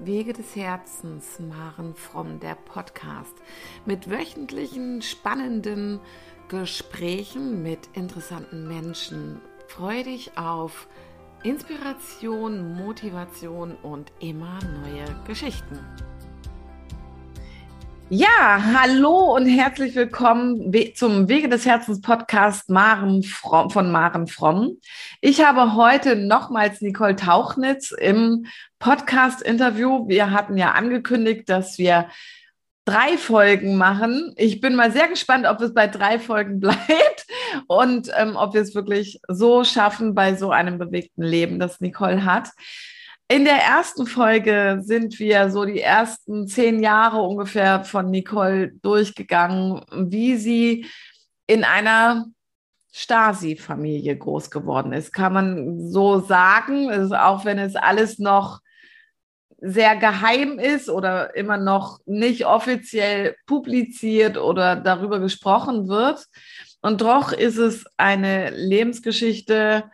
[0.00, 3.34] Wege des Herzens, Maren Fromm, der Podcast
[3.84, 6.00] mit wöchentlichen spannenden
[6.48, 9.40] Gesprächen mit interessanten Menschen.
[9.66, 10.88] Freue dich auf
[11.42, 15.78] Inspiration, Motivation und immer neue Geschichten.
[18.10, 24.78] Ja, hallo und herzlich willkommen zum Wege des Herzens Podcast Maren Fromm, von Maren Fromm.
[25.20, 28.46] Ich habe heute nochmals Nicole Tauchnitz im
[28.78, 30.08] Podcast-Interview.
[30.08, 32.08] Wir hatten ja angekündigt, dass wir
[32.86, 34.32] drei Folgen machen.
[34.38, 37.26] Ich bin mal sehr gespannt, ob es bei drei Folgen bleibt
[37.66, 42.24] und ähm, ob wir es wirklich so schaffen bei so einem bewegten Leben, das Nicole
[42.24, 42.48] hat.
[43.30, 49.84] In der ersten Folge sind wir so die ersten zehn Jahre ungefähr von Nicole durchgegangen,
[49.92, 50.86] wie sie
[51.46, 52.24] in einer
[52.90, 55.12] Stasi-Familie groß geworden ist.
[55.12, 58.60] Kann man so sagen, also auch wenn es alles noch
[59.60, 66.24] sehr geheim ist oder immer noch nicht offiziell publiziert oder darüber gesprochen wird.
[66.80, 69.84] Und doch ist es eine Lebensgeschichte,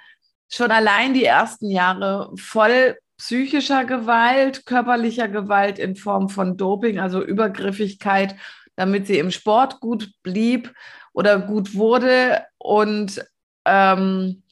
[0.49, 7.23] schon allein die ersten Jahre voll psychischer Gewalt, körperlicher Gewalt in Form von Doping, also
[7.23, 8.37] Übergriffigkeit,
[8.77, 10.73] damit sie im Sport gut blieb
[11.13, 13.25] oder gut wurde und
[13.65, 14.43] ähm,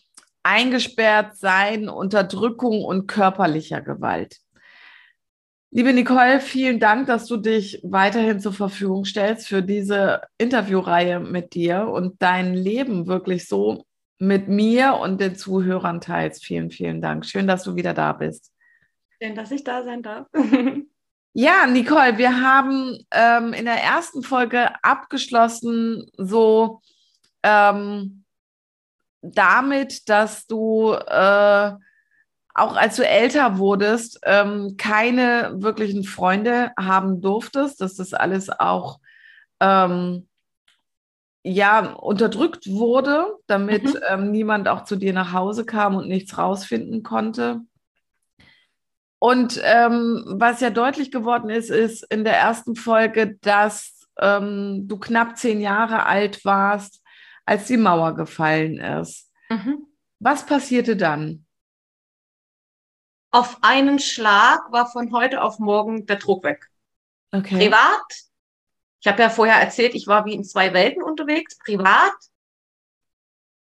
[0.42, 4.38] eingesperrt sein, Unterdrückung und körperlicher Gewalt.
[5.74, 11.54] Liebe Nicole, vielen Dank, dass du dich weiterhin zur Verfügung stellst für diese Interviewreihe mit
[11.54, 13.86] dir und dein Leben wirklich so
[14.18, 16.44] mit mir und den Zuhörern teilst.
[16.44, 17.24] Vielen, vielen Dank.
[17.24, 18.51] Schön, dass du wieder da bist.
[19.22, 20.26] Schön, dass ich da sein darf.
[21.32, 26.80] ja, Nicole, wir haben ähm, in der ersten Folge abgeschlossen, so
[27.44, 28.24] ähm,
[29.20, 31.72] damit, dass du äh,
[32.54, 38.98] auch als du älter wurdest, ähm, keine wirklichen Freunde haben durftest, dass das alles auch
[39.60, 40.28] ähm,
[41.44, 44.00] ja unterdrückt wurde, damit mhm.
[44.08, 47.60] ähm, niemand auch zu dir nach Hause kam und nichts rausfinden konnte.
[49.22, 54.98] Und ähm, was ja deutlich geworden ist, ist in der ersten Folge, dass ähm, du
[54.98, 57.00] knapp zehn Jahre alt warst,
[57.46, 59.30] als die Mauer gefallen ist.
[59.48, 59.86] Mhm.
[60.18, 61.46] Was passierte dann?
[63.30, 66.68] Auf einen Schlag war von heute auf morgen der Druck weg.
[67.30, 67.58] Okay.
[67.58, 68.04] Privat.
[69.00, 71.58] Ich habe ja vorher erzählt, ich war wie in zwei Welten unterwegs.
[71.58, 72.12] Privat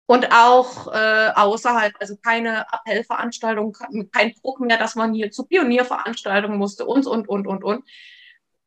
[0.09, 3.77] und auch äh, außerhalb, also keine Appellveranstaltung,
[4.11, 7.83] kein Druck mehr, dass man hier zu Pionierveranstaltungen musste und, und, und, und, und.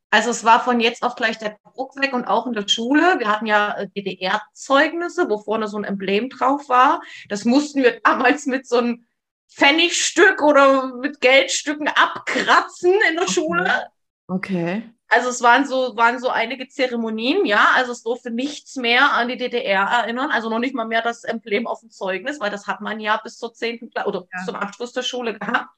[0.09, 3.19] Also es war von jetzt auf gleich der Druck weg und auch in der Schule.
[3.19, 7.01] Wir hatten ja äh, DDR-Zeugnisse, wo vorne so ein Emblem drauf war.
[7.27, 9.05] Das mussten wir damals mit so einem
[9.51, 13.87] Pfennigstück oder mit Geldstücken abkratzen in der Schule.
[14.27, 14.92] Okay.
[15.13, 17.67] Also es waren so, waren so einige Zeremonien, ja.
[17.75, 20.31] Also es durfte nichts mehr an die DDR erinnern.
[20.31, 23.17] Also noch nicht mal mehr das Emblem auf dem Zeugnis, weil das hat man ja
[23.17, 24.45] bis zur zehnten Klasse oder ja.
[24.45, 25.69] zum Abschluss der Schule gehabt.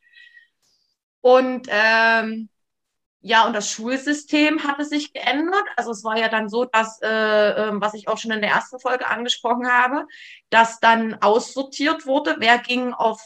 [1.19, 2.50] Und ähm,
[3.19, 5.66] ja, und das Schulsystem hatte sich geändert.
[5.75, 8.52] Also es war ja dann so, dass, äh, ähm, was ich auch schon in der
[8.52, 10.06] ersten Folge angesprochen habe,
[10.50, 13.22] dass dann aussortiert wurde, wer ging auf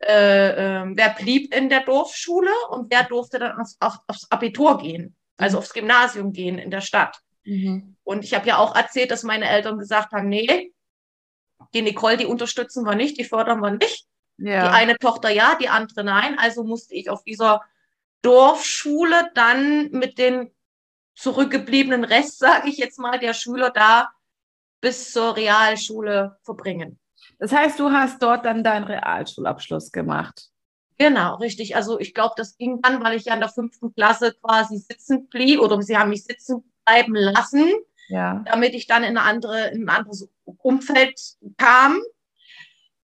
[0.00, 4.76] äh, äh, wer blieb in der Dorfschule und wer durfte dann aufs, auf, aufs Abitur
[4.76, 5.58] gehen also mhm.
[5.58, 7.20] aufs Gymnasium gehen in der Stadt.
[7.44, 7.96] Mhm.
[8.04, 10.72] Und ich habe ja auch erzählt, dass meine Eltern gesagt haben, nee,
[11.74, 14.06] die Nicole, die unterstützen wir nicht, die fördern wir nicht.
[14.38, 14.68] Ja.
[14.68, 16.38] Die eine Tochter ja, die andere nein.
[16.38, 17.62] Also musste ich auf dieser
[18.22, 20.50] Dorfschule dann mit den
[21.14, 24.10] zurückgebliebenen Rest, sage ich jetzt mal, der Schüler da
[24.80, 26.98] bis zur Realschule verbringen.
[27.38, 30.50] Das heißt, du hast dort dann deinen Realschulabschluss gemacht.
[30.98, 31.76] Genau, richtig.
[31.76, 35.28] Also ich glaube, das ging dann, weil ich ja in der fünften Klasse quasi sitzen
[35.28, 37.72] blieb oder sie haben mich sitzen bleiben lassen,
[38.08, 38.42] ja.
[38.46, 41.20] damit ich dann in, eine andere, in ein anderes Umfeld
[41.58, 42.00] kam.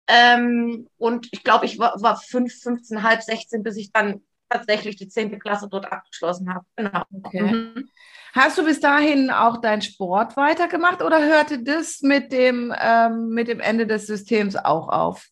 [0.08, 4.96] Ähm, und ich glaube, ich war, war fünf, 15, halb 16, bis ich dann tatsächlich
[4.96, 6.66] die zehnte Klasse dort abgeschlossen habe.
[6.76, 7.04] Genau.
[7.24, 7.42] Okay.
[7.42, 7.90] Mhm.
[8.34, 13.50] Hast du bis dahin auch deinen Sport weitergemacht oder hörte das mit dem, ähm, mit
[13.50, 15.28] dem Ende des Systems auch auf?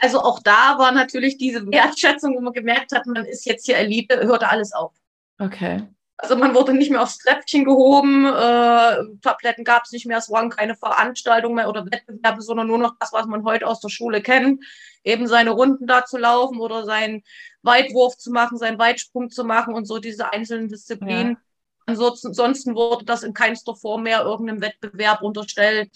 [0.00, 3.76] Also auch da war natürlich diese Wertschätzung, wo man gemerkt hat, man ist jetzt hier
[3.76, 4.92] Elite, hörte alles auf.
[5.40, 5.82] Okay.
[6.16, 10.30] Also man wurde nicht mehr aufs Treppchen gehoben, äh, Tabletten gab es nicht mehr, es
[10.30, 13.88] waren keine Veranstaltungen mehr oder Wettbewerbe, sondern nur noch das, was man heute aus der
[13.88, 14.64] Schule kennt.
[15.04, 17.22] Eben seine Runden da zu laufen oder seinen
[17.62, 21.32] Weitwurf zu machen, seinen Weitsprung zu machen und so diese einzelnen Disziplinen.
[21.32, 21.38] Ja.
[21.86, 25.90] Ansonsten, ansonsten wurde das in keinster Form mehr irgendeinem Wettbewerb unterstellt.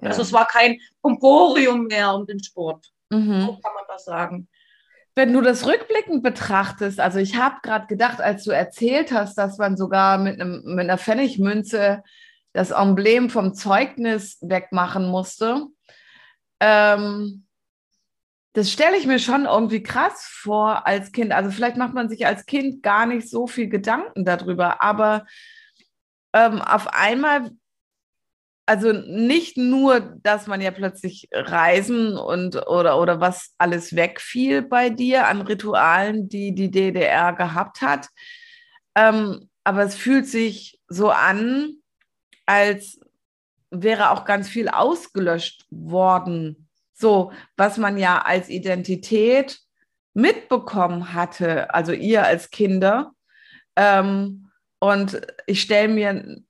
[0.00, 0.10] Ja.
[0.10, 2.92] Also es war kein Pomporium mehr um den Sport.
[3.10, 3.40] Mhm.
[3.40, 4.48] So kann man das sagen.
[5.14, 9.58] Wenn du das rückblickend betrachtest, also ich habe gerade gedacht, als du erzählt hast, dass
[9.58, 12.02] man sogar mit, einem, mit einer Pfennigmünze
[12.52, 15.66] das Emblem vom Zeugnis wegmachen musste,
[16.60, 17.46] ähm,
[18.52, 21.32] das stelle ich mir schon irgendwie krass vor als Kind.
[21.32, 25.26] Also vielleicht macht man sich als Kind gar nicht so viel Gedanken darüber, aber
[26.32, 27.50] ähm, auf einmal,
[28.68, 34.90] also nicht nur, dass man ja plötzlich Reisen und oder, oder was alles wegfiel bei
[34.90, 38.08] dir an Ritualen, die die DDR gehabt hat,
[38.94, 41.76] ähm, aber es fühlt sich so an,
[42.46, 43.00] als
[43.70, 46.68] wäre auch ganz viel ausgelöscht worden
[46.98, 49.60] so, was man ja als Identität
[50.14, 53.12] mitbekommen hatte, also ihr als Kinder.
[53.76, 54.50] Ähm,
[54.80, 56.42] und ich stelle mir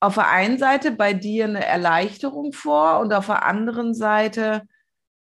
[0.00, 4.66] auf der einen Seite bei dir eine Erleichterung vor und auf der anderen Seite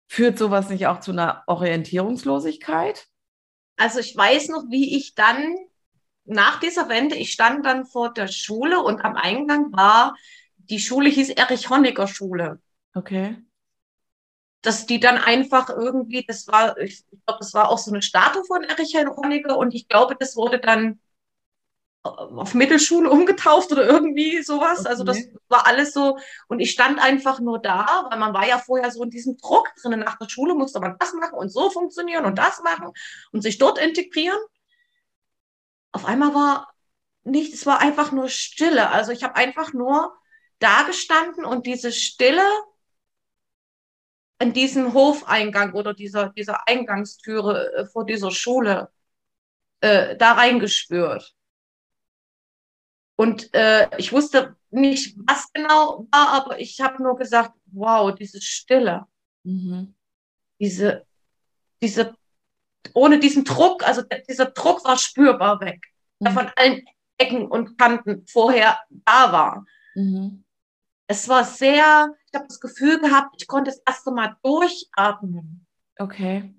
[0.08, 3.08] führt sowas nicht auch zu einer Orientierungslosigkeit?
[3.78, 5.56] Also ich weiß noch, wie ich dann
[6.26, 10.16] nach dieser Wende, ich stand dann vor der Schule und am Eingang war,
[10.58, 12.60] die Schule hieß Erich Honecker Schule.
[12.94, 13.38] Okay
[14.68, 18.44] dass die dann einfach irgendwie, das war, ich glaube, das war auch so eine Statue
[18.44, 21.00] von Erich Honecker und ich glaube, das wurde dann
[22.16, 24.82] auf Mittelschule umgetauft oder irgendwie sowas.
[24.82, 24.90] Okay.
[24.90, 25.18] Also das
[25.50, 26.18] war alles so.
[26.48, 29.74] Und ich stand einfach nur da, weil man war ja vorher so in diesem Druck
[29.82, 30.00] drin.
[30.00, 32.92] Nach der Schule musste man das machen und so funktionieren und das machen
[33.32, 34.40] und sich dort integrieren.
[35.92, 36.74] Auf einmal war
[37.24, 38.90] nicht, es war einfach nur Stille.
[38.90, 40.14] Also ich habe einfach nur
[40.60, 42.44] da gestanden und diese Stille
[44.40, 48.92] in diesen Hofeingang oder dieser, dieser Eingangstüre äh, vor dieser Schule
[49.82, 51.36] äh, da reingespürt.
[53.18, 58.40] Und äh, ich wusste nicht, was genau war, aber ich habe nur gesagt, wow, diese
[58.42, 59.06] Stille,
[59.44, 59.96] mhm.
[60.60, 61.06] diese,
[61.82, 62.14] diese,
[62.94, 65.84] ohne diesen Druck, also dieser Druck war spürbar weg,
[66.20, 66.26] mhm.
[66.26, 66.86] der von allen
[67.18, 69.66] Ecken und Kanten vorher da war.
[69.96, 70.44] Mhm.
[71.08, 75.66] Es war sehr, ich habe das Gefühl gehabt, ich konnte das erste Mal durchatmen.
[75.98, 76.54] Okay.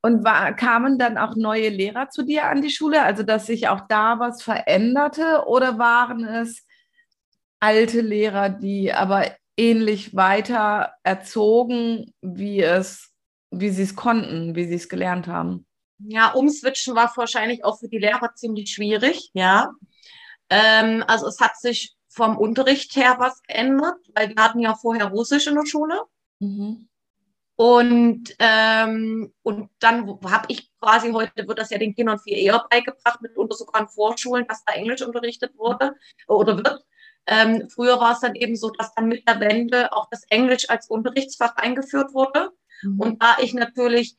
[0.00, 3.68] Und war, kamen dann auch neue Lehrer zu dir an die Schule, also dass sich
[3.68, 6.66] auch da was veränderte oder waren es
[7.60, 13.10] alte Lehrer, die aber ähnlich weiter erzogen, wie es,
[13.50, 15.66] wie sie es konnten, wie sie es gelernt haben?
[15.98, 19.70] Ja, umswitchen war wahrscheinlich auch für die Lehrer ziemlich schwierig, ja.
[20.50, 25.06] Ähm, also es hat sich vom Unterricht her was geändert, weil wir hatten ja vorher
[25.06, 26.02] Russisch in der Schule.
[26.40, 26.88] Mhm.
[27.56, 32.64] Und, ähm, und dann habe ich quasi, heute wird das ja den Kindern viel eher
[32.70, 35.94] beigebracht, mitunter sogar in Vorschulen, dass da Englisch unterrichtet wurde
[36.26, 36.84] oder wird.
[37.26, 40.68] Ähm, früher war es dann eben so, dass dann mit der Wende auch das Englisch
[40.70, 42.50] als Unterrichtsfach eingeführt wurde.
[42.82, 43.00] Mhm.
[43.00, 44.16] Und da ich natürlich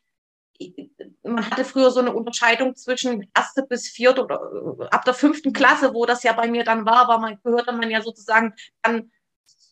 [1.23, 4.39] man hatte früher so eine Unterscheidung zwischen erste bis vierte oder
[4.79, 7.73] äh, ab der fünften Klasse, wo das ja bei mir dann war, war man, gehörte
[7.73, 9.11] man ja sozusagen dann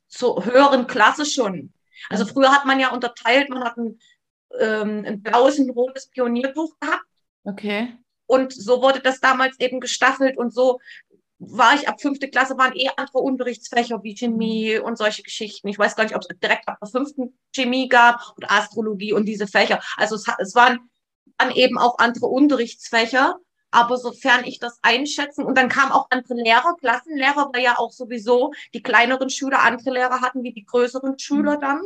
[0.07, 1.73] zur höheren Klasse schon.
[2.09, 3.99] Also früher hat man ja unterteilt, man hat ein,
[4.59, 7.05] ähm, ein blaues und ein rotes Pionierbuch gehabt.
[7.43, 7.97] Okay.
[8.25, 10.79] Und so wurde das damals eben gestaffelt und so
[11.43, 15.67] war ich ab fünfte Klasse, waren eh andere Unterrichtsfächer wie Chemie und solche Geschichten.
[15.69, 19.25] Ich weiß gar nicht, ob es direkt ab der fünften Chemie gab oder Astrologie und
[19.25, 19.81] diese Fächer.
[19.97, 20.91] Also es, es waren
[21.39, 23.37] dann eben auch andere Unterrichtsfächer.
[23.73, 27.91] Aber sofern ich das einschätzen, und dann kamen auch andere Lehrer, Klassenlehrer, weil ja auch
[27.93, 31.61] sowieso die kleineren Schüler andere Lehrer hatten wie die größeren Schüler mhm.
[31.61, 31.81] dann.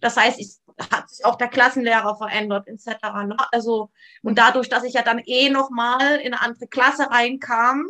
[0.00, 2.86] Das heißt, es hat sich auch der Klassenlehrer verändert, etc.
[3.26, 3.36] Ne?
[3.52, 3.90] Also,
[4.22, 7.86] und dadurch, dass ich ja dann eh nochmal in eine andere Klasse reinkam,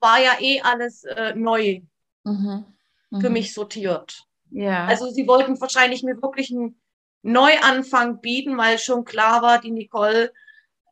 [0.00, 1.80] war ja eh alles äh, neu
[2.24, 2.64] mhm.
[3.10, 3.20] Mhm.
[3.20, 4.24] für mich sortiert.
[4.50, 4.86] Ja.
[4.86, 6.80] Also sie wollten wahrscheinlich mir wirklich einen
[7.22, 10.32] Neuanfang bieten, weil schon klar war, die Nicole,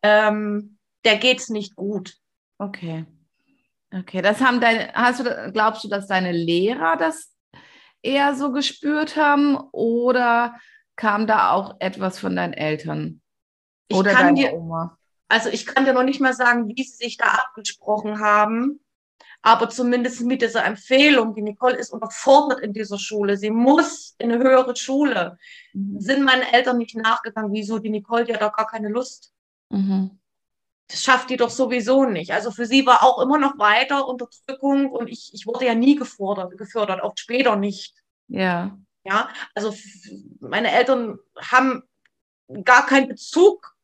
[0.02, 2.18] ähm, der geht's nicht gut.
[2.58, 3.06] Okay.
[3.94, 7.32] Okay, das haben deine, hast du, glaubst du, dass deine Lehrer das
[8.02, 10.56] eher so gespürt haben oder
[10.96, 13.20] kam da auch etwas von deinen Eltern?
[13.92, 14.98] Oder deiner dir, Oma?
[15.28, 18.80] Also ich kann dir noch nicht mal sagen, wie sie sich da abgesprochen haben
[19.46, 24.32] aber zumindest mit dieser Empfehlung, die Nicole ist unterfordert in dieser Schule, sie muss in
[24.32, 25.38] eine höhere Schule,
[25.72, 26.00] mhm.
[26.00, 29.32] sind meine Eltern nicht nachgegangen, wieso die Nicole, die hat doch gar keine Lust.
[29.70, 30.18] Mhm.
[30.88, 32.32] Das schafft die doch sowieso nicht.
[32.32, 35.96] Also für sie war auch immer noch weiter Unterdrückung und ich, ich wurde ja nie
[35.96, 37.94] gefordert, gefördert, auch später nicht.
[38.28, 38.78] Ja.
[39.04, 39.74] Ja, also
[40.40, 41.82] meine Eltern haben
[42.64, 43.76] gar keinen Bezug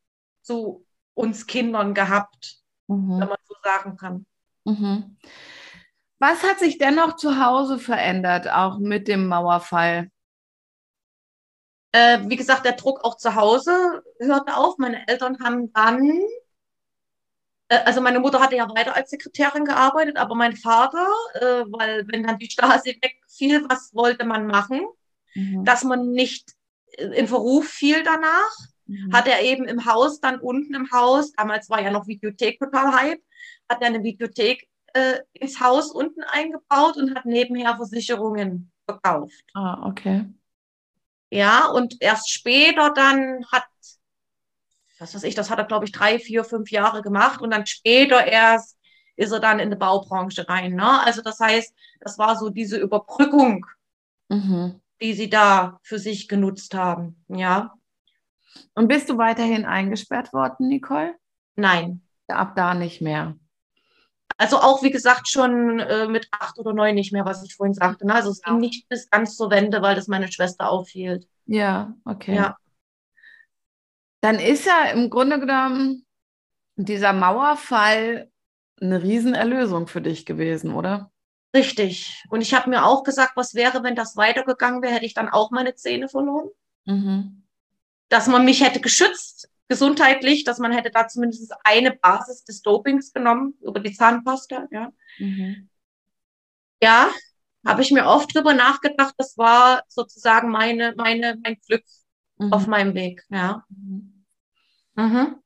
[0.43, 3.21] zu uns Kindern gehabt, mhm.
[3.21, 4.27] wenn man so sagen kann.
[4.65, 5.17] Mhm.
[6.19, 10.09] Was hat sich dennoch zu Hause verändert, auch mit dem Mauerfall?
[11.93, 14.79] Äh, wie gesagt, der Druck auch zu Hause hörte auf.
[14.79, 16.23] Meine Eltern haben dann,
[17.79, 22.25] also meine Mutter hatte ja weiter als Sekretärin gearbeitet, aber mein Vater, äh, weil wenn
[22.25, 24.87] dann die Stasi wegfiel, was wollte man machen?
[25.35, 25.65] Mhm.
[25.65, 26.53] Dass man nicht
[26.99, 29.13] in Verruf fiel danach, mhm.
[29.13, 32.93] hat er eben im Haus, dann unten im Haus, damals war ja noch Videothek total
[32.95, 33.23] hype,
[33.69, 39.45] hat er eine Videothek äh, ins Haus unten eingebaut und hat nebenher Versicherungen verkauft.
[39.55, 40.27] Ah, okay.
[41.31, 43.65] Ja, und erst später dann hat,
[45.03, 47.67] was weiß ich, das hat er, glaube ich, drei, vier, fünf Jahre gemacht und dann
[47.67, 48.79] später erst
[49.17, 50.75] ist er dann in die Baubranche rein.
[50.75, 51.05] Ne?
[51.05, 53.67] Also das heißt, das war so diese Überbrückung,
[54.29, 54.81] mhm.
[55.03, 57.23] die sie da für sich genutzt haben.
[57.29, 57.75] Ja.
[58.75, 61.15] Und bist du weiterhin eingesperrt worden, Nicole?
[61.57, 62.03] Nein.
[62.29, 63.37] Ab da nicht mehr.
[64.39, 67.75] Also auch, wie gesagt, schon äh, mit acht oder neun nicht mehr, was ich vorhin
[67.75, 68.07] sagte.
[68.07, 68.15] Ne?
[68.15, 71.29] Also es ging nicht bis ganz zur Wende, weil das meine Schwester aufhielt.
[71.47, 72.37] Ja, okay.
[72.37, 72.57] Ja.
[74.23, 76.07] Dann ist ja im Grunde genommen
[76.77, 78.31] dieser Mauerfall
[78.81, 81.11] eine Riesenerlösung für dich gewesen, oder?
[81.55, 82.25] Richtig.
[82.31, 85.29] Und ich habe mir auch gesagt, was wäre, wenn das weitergegangen wäre, hätte ich dann
[85.29, 86.49] auch meine Zähne verloren.
[86.87, 87.43] Mhm.
[88.09, 93.13] Dass man mich hätte geschützt, gesundheitlich, dass man hätte da zumindest eine Basis des Dopings
[93.13, 94.69] genommen über die Zahnpasta.
[94.71, 95.69] Ja, mhm.
[96.81, 97.11] ja
[97.67, 99.15] habe ich mir oft drüber nachgedacht.
[99.19, 101.85] Das war sozusagen meine, meine, mein Glück
[102.39, 102.53] mhm.
[102.53, 103.25] auf meinem Weg.
[103.31, 103.65] Ja.
[103.69, 104.12] Mhm.
[104.95, 105.37] Mhm.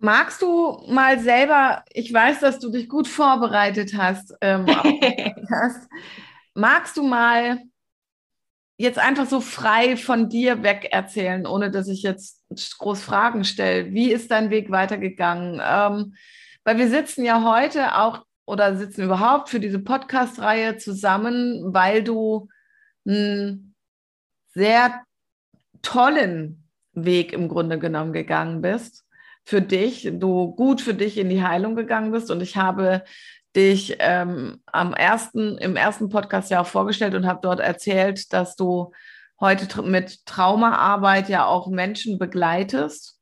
[0.00, 4.66] Magst du mal selber, ich weiß, dass du dich gut vorbereitet hast, ähm,
[5.50, 5.88] hast
[6.54, 7.60] magst du mal
[8.76, 12.44] jetzt einfach so frei von dir weg erzählen, ohne dass ich jetzt
[12.78, 13.92] groß Fragen stelle.
[13.92, 15.60] Wie ist dein Weg weitergegangen?
[15.64, 16.14] Ähm,
[16.64, 22.48] weil wir sitzen ja heute auch oder sitzen überhaupt für diese Podcast-Reihe zusammen, weil du
[23.04, 23.74] einen
[24.54, 25.02] sehr
[25.82, 26.67] tollen
[27.04, 29.04] Weg im Grunde genommen gegangen bist
[29.48, 32.30] für dich, du gut für dich in die Heilung gegangen bist.
[32.30, 33.02] Und ich habe
[33.56, 38.56] dich ähm, am ersten, im ersten Podcast ja auch vorgestellt und habe dort erzählt, dass
[38.56, 38.92] du
[39.40, 43.18] heute mit Traumaarbeit ja auch Menschen begleitest.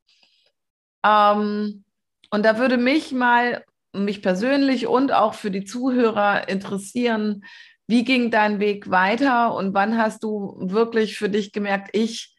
[1.04, 1.84] Ähm,
[2.30, 7.44] und da würde mich mal, mich persönlich und auch für die Zuhörer interessieren,
[7.86, 12.35] wie ging dein Weg weiter und wann hast du wirklich für dich gemerkt, ich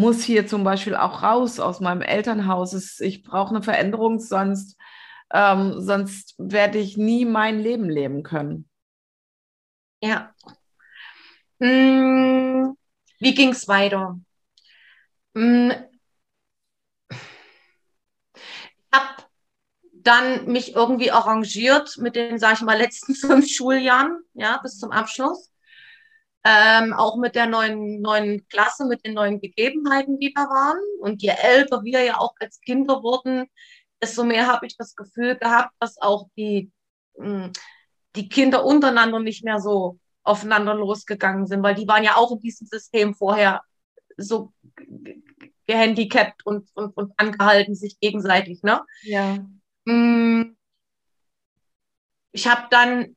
[0.00, 3.00] muss hier zum Beispiel auch raus aus meinem Elternhaus.
[3.00, 4.76] Ich brauche eine Veränderung, sonst
[5.32, 8.68] ähm, sonst werde ich nie mein Leben leben können.
[10.02, 10.34] Ja.
[11.60, 12.76] Hm,
[13.18, 14.18] wie ging es weiter?
[15.34, 15.72] Hm,
[17.10, 17.18] ich
[18.92, 19.22] habe
[19.92, 24.90] dann mich irgendwie arrangiert mit den, sage ich mal, letzten fünf Schuljahren, ja, bis zum
[24.90, 25.49] Abschluss.
[26.42, 30.80] Ähm, auch mit der neuen, neuen Klasse, mit den neuen Gegebenheiten, die da waren.
[31.00, 33.46] Und je älter wir ja auch als Kinder wurden,
[34.00, 36.72] desto mehr habe ich das Gefühl gehabt, dass auch die,
[37.16, 37.52] hm,
[38.16, 42.40] die Kinder untereinander nicht mehr so aufeinander losgegangen sind, weil die waren ja auch in
[42.40, 43.62] diesem System vorher
[44.16, 44.52] so
[45.66, 48.82] gehandicapt und, und, und angehalten, sich gegenseitig, ne?
[49.02, 49.38] Ja.
[49.86, 50.56] Hm.
[52.32, 53.16] Ich habe dann,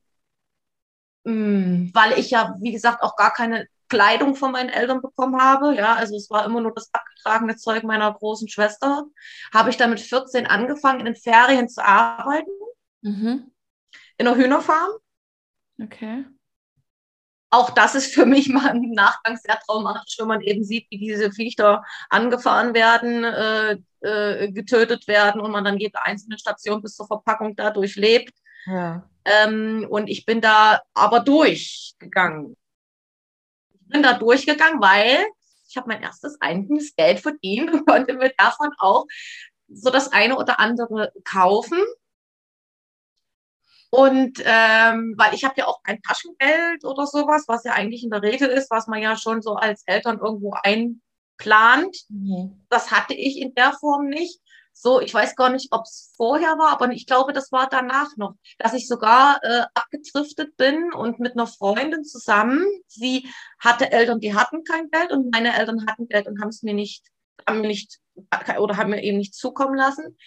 [1.24, 5.74] weil ich ja, wie gesagt, auch gar keine Kleidung von meinen Eltern bekommen habe.
[5.74, 9.04] Ja, also es war immer nur das abgetragene Zeug meiner großen Schwester.
[9.52, 12.50] Habe ich dann mit 14 angefangen, in den Ferien zu arbeiten.
[13.02, 13.50] Mhm.
[14.18, 14.90] In einer Hühnerfarm.
[15.82, 16.24] Okay.
[17.50, 20.98] Auch das ist für mich mal im Nachgang sehr traumatisch, wenn man eben sieht, wie
[20.98, 26.96] diese Viecher angefahren werden, äh, äh, getötet werden und man dann jede einzelne Station bis
[26.96, 28.34] zur Verpackung da durchlebt.
[28.66, 29.08] Ja.
[29.24, 32.56] Ähm, und ich bin da aber durchgegangen
[33.94, 35.24] bin da durchgegangen, weil
[35.68, 39.06] ich habe mein erstes eigenes Geld verdient und konnte mir davon auch
[39.68, 41.78] so das eine oder andere kaufen.
[43.90, 48.10] Und ähm, weil ich habe ja auch kein Taschengeld oder sowas, was ja eigentlich in
[48.10, 51.96] der Regel ist, was man ja schon so als Eltern irgendwo einplant.
[52.08, 52.66] Mhm.
[52.68, 54.40] Das hatte ich in der Form nicht
[54.76, 58.16] so, ich weiß gar nicht, ob es vorher war, aber ich glaube, das war danach
[58.16, 62.66] noch, dass ich sogar äh, abgedriftet bin und mit einer Freundin zusammen.
[62.88, 63.28] Sie
[63.60, 66.74] hatte Eltern, die hatten kein Geld und meine Eltern hatten Geld und haben es mir
[66.74, 67.06] nicht,
[67.46, 68.00] haben mir nicht
[68.58, 70.18] oder haben mir eben nicht zukommen lassen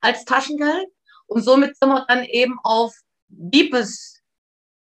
[0.00, 0.86] als Taschengeld.
[1.26, 2.94] Und somit sind wir dann eben auf
[3.26, 4.22] Diebes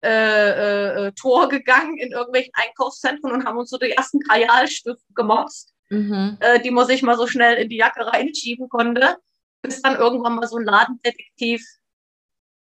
[0.01, 5.03] äh, äh, äh, Tor gegangen in irgendwelchen Einkaufszentren und haben uns so die ersten Kajalstifte
[5.13, 6.37] gemobst mhm.
[6.39, 9.17] äh, die man sich mal so schnell in die Jacke reinschieben konnte,
[9.61, 11.63] bis dann irgendwann mal so ein Ladendetektiv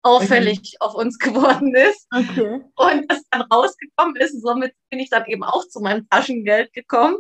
[0.03, 0.87] auffällig mhm.
[0.87, 2.61] auf uns geworden ist okay.
[2.77, 4.35] und das dann rausgekommen ist.
[4.35, 7.17] Und somit bin ich dann eben auch zu meinem Taschengeld gekommen.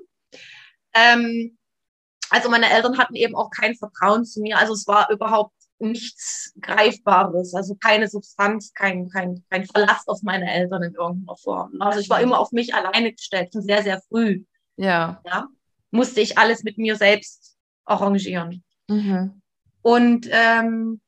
[0.94, 1.58] Ähm,
[2.30, 4.58] also meine Eltern hatten eben auch kein Vertrauen zu mir.
[4.58, 10.50] Also es war überhaupt nichts Greifbares, also keine Substanz, kein, kein, kein Verlass auf meine
[10.50, 11.80] Eltern in irgendeiner Form.
[11.80, 14.44] Also ich war immer auf mich alleine gestellt, schon sehr, sehr früh.
[14.76, 15.20] Ja.
[15.26, 15.48] ja.
[15.96, 18.62] Musste ich alles mit mir selbst arrangieren.
[18.88, 19.40] Mhm.
[19.82, 21.00] Und ähm,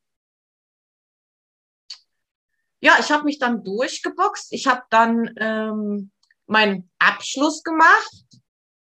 [2.81, 4.53] ja, ich habe mich dann durchgeboxt.
[4.53, 6.11] Ich habe dann ähm,
[6.47, 8.27] meinen Abschluss gemacht,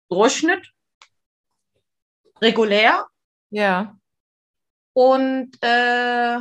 [0.08, 0.70] Durchschnitt,
[2.40, 3.08] regulär.
[3.50, 3.98] Ja.
[4.92, 6.38] Und äh,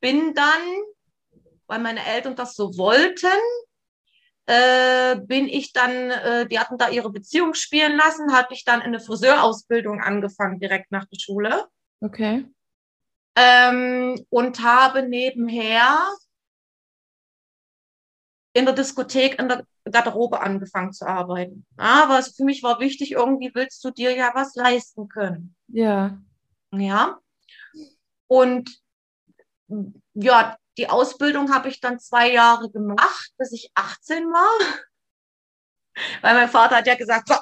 [0.00, 0.62] bin dann,
[1.66, 3.28] weil meine Eltern das so wollten,
[4.46, 8.82] äh, bin ich dann, äh, die hatten da ihre Beziehung spielen lassen, hatte ich dann
[8.82, 11.66] eine Friseurausbildung angefangen direkt nach der Schule.
[12.00, 12.46] Okay.
[13.36, 15.98] Ähm, und habe nebenher
[18.52, 21.66] in der Diskothek in der Garderobe angefangen zu arbeiten.
[21.76, 25.54] Aber es für mich war wichtig, irgendwie willst du dir ja was leisten können.
[25.68, 26.18] Ja.
[26.72, 27.18] Ja.
[28.26, 28.80] Und
[30.14, 34.58] ja, die Ausbildung habe ich dann zwei Jahre gemacht, bis ich 18 war.
[36.22, 37.34] Weil mein Vater hat ja gesagt, so,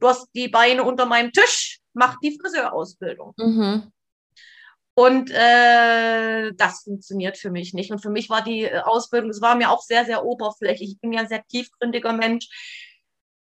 [0.00, 3.32] du hast die Beine unter meinem Tisch, mach die Friseurausbildung.
[3.36, 3.92] Mhm.
[4.94, 7.92] Und äh, das funktioniert für mich nicht.
[7.92, 10.90] Und für mich war die äh, Ausbildung, es war mir auch sehr, sehr oberflächlich.
[10.90, 12.48] Ich bin ja ein sehr tiefgründiger Mensch.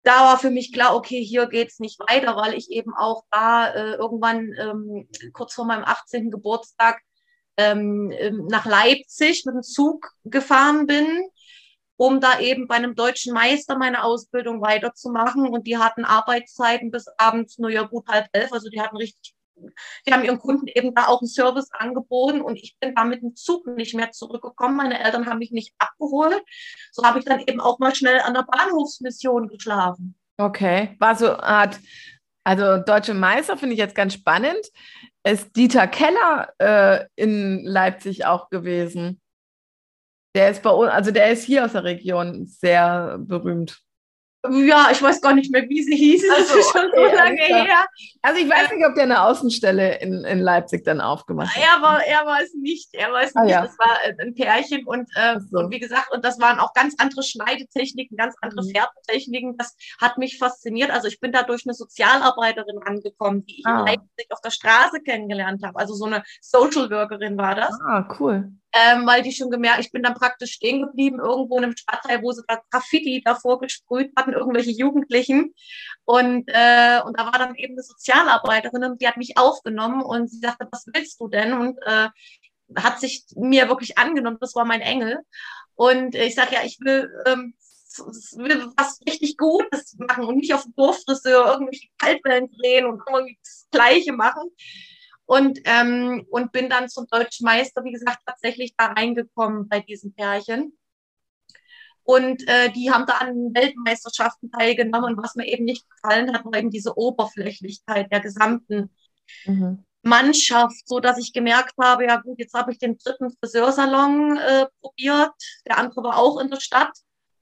[0.01, 3.69] Da war für mich klar, okay, hier geht's nicht weiter, weil ich eben auch da
[3.69, 6.31] äh, irgendwann ähm, kurz vor meinem 18.
[6.31, 7.01] Geburtstag
[7.57, 11.07] ähm, ähm, nach Leipzig mit dem Zug gefahren bin,
[11.97, 15.47] um da eben bei einem deutschen Meister meine Ausbildung weiterzumachen.
[15.49, 18.53] Und die hatten Arbeitszeiten bis abends nur ja gut halb elf.
[18.53, 19.35] Also die hatten richtig,
[20.05, 23.23] die haben ihren Kunden eben da auch einen Service angeboten und ich bin da mit
[23.23, 24.77] dem Zug nicht mehr zurückgekommen.
[24.77, 26.43] Meine Eltern haben mich nicht abgeholt.
[26.91, 30.15] So habe ich dann eben auch mal schnell an der Bahnhofsmission geschlafen.
[30.39, 31.79] Okay, war so Art,
[32.47, 34.71] also deutsche Meister finde ich jetzt ganz spannend
[35.31, 39.21] ist Dieter Keller äh, in Leipzig auch gewesen.
[40.35, 43.81] Der ist bei uns, also der ist hier aus der Region sehr berühmt.
[44.45, 46.25] Ja, ich weiß gar nicht mehr, wie sie hieß.
[46.27, 47.85] Das also, ist schon okay, so lange her.
[48.21, 51.63] Also ich weiß nicht, ob der eine Außenstelle in, in Leipzig dann aufgemacht hat.
[51.63, 52.89] Er war, er war es nicht.
[52.93, 53.51] Er war es ah, nicht.
[53.51, 53.63] Ja.
[53.63, 55.59] Das war äh, ein Pärchen und, äh, so.
[55.59, 58.71] und wie gesagt, und das waren auch ganz andere Schneidetechniken, ganz andere mhm.
[58.71, 59.57] Färbetechniken.
[59.57, 60.91] Das hat mich fasziniert.
[60.91, 63.79] Also ich bin da durch eine Sozialarbeiterin angekommen, die ich ah.
[63.79, 65.77] in Leipzig auf der Straße kennengelernt habe.
[65.79, 67.77] Also so eine Social Workerin war das.
[67.85, 71.65] Ah, cool ähm, weil die schon gemerkt, ich bin dann praktisch stehen geblieben, irgendwo in
[71.65, 75.53] einem Stadtteil, wo sie da Graffiti davor gesprüht hatten, irgendwelche Jugendlichen.
[76.05, 80.29] Und, äh, und da war dann eben eine Sozialarbeiterin und die hat mich aufgenommen und
[80.29, 81.53] sie sagte, was willst du denn?
[81.53, 82.09] Und äh,
[82.75, 85.19] hat sich mir wirklich angenommen, das war mein Engel.
[85.75, 87.55] Und ich sage ja, ich will, ähm,
[88.35, 93.37] will was richtig Gutes machen und nicht auf dem Dorffriseur irgendwelche Kaltwellen drehen und irgendwie
[93.41, 94.51] das Gleiche machen
[95.27, 100.13] und, ähm, und bin dann zum deutschen Meister, wie gesagt, tatsächlich da reingekommen bei diesen
[100.15, 100.77] Pärchen.
[102.03, 105.15] Und äh, die haben da an Weltmeisterschaften teilgenommen.
[105.15, 108.89] Und was mir eben nicht gefallen hat, war eben diese Oberflächlichkeit der gesamten
[109.45, 109.83] mhm.
[110.01, 114.67] Mannschaft, so dass ich gemerkt habe, ja gut, jetzt habe ich den dritten Friseursalon äh,
[114.79, 115.31] probiert.
[115.67, 116.97] Der andere war auch in der Stadt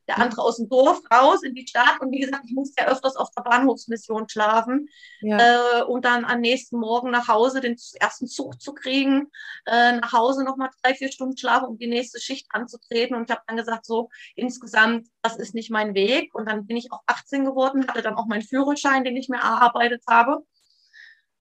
[0.07, 1.99] der andere aus dem Dorf raus in die Stadt.
[1.99, 4.87] Und wie gesagt, ich musste ja öfters auf der Bahnhofsmission schlafen,
[5.21, 5.79] ja.
[5.79, 9.31] äh, um dann am nächsten Morgen nach Hause den ersten Zug zu kriegen,
[9.65, 13.15] äh, nach Hause nochmal drei, vier Stunden schlafen, um die nächste Schicht anzutreten.
[13.15, 16.33] Und ich habe dann gesagt, so insgesamt, das ist nicht mein Weg.
[16.35, 19.39] Und dann bin ich auch 18 geworden, hatte dann auch meinen Führerschein, den ich mir
[19.39, 20.43] erarbeitet habe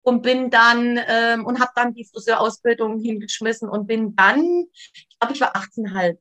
[0.05, 5.35] und bin dann ähm, und habe dann die Friseurausbildung hingeschmissen und bin dann, ich glaube,
[5.35, 6.19] ich war 18,5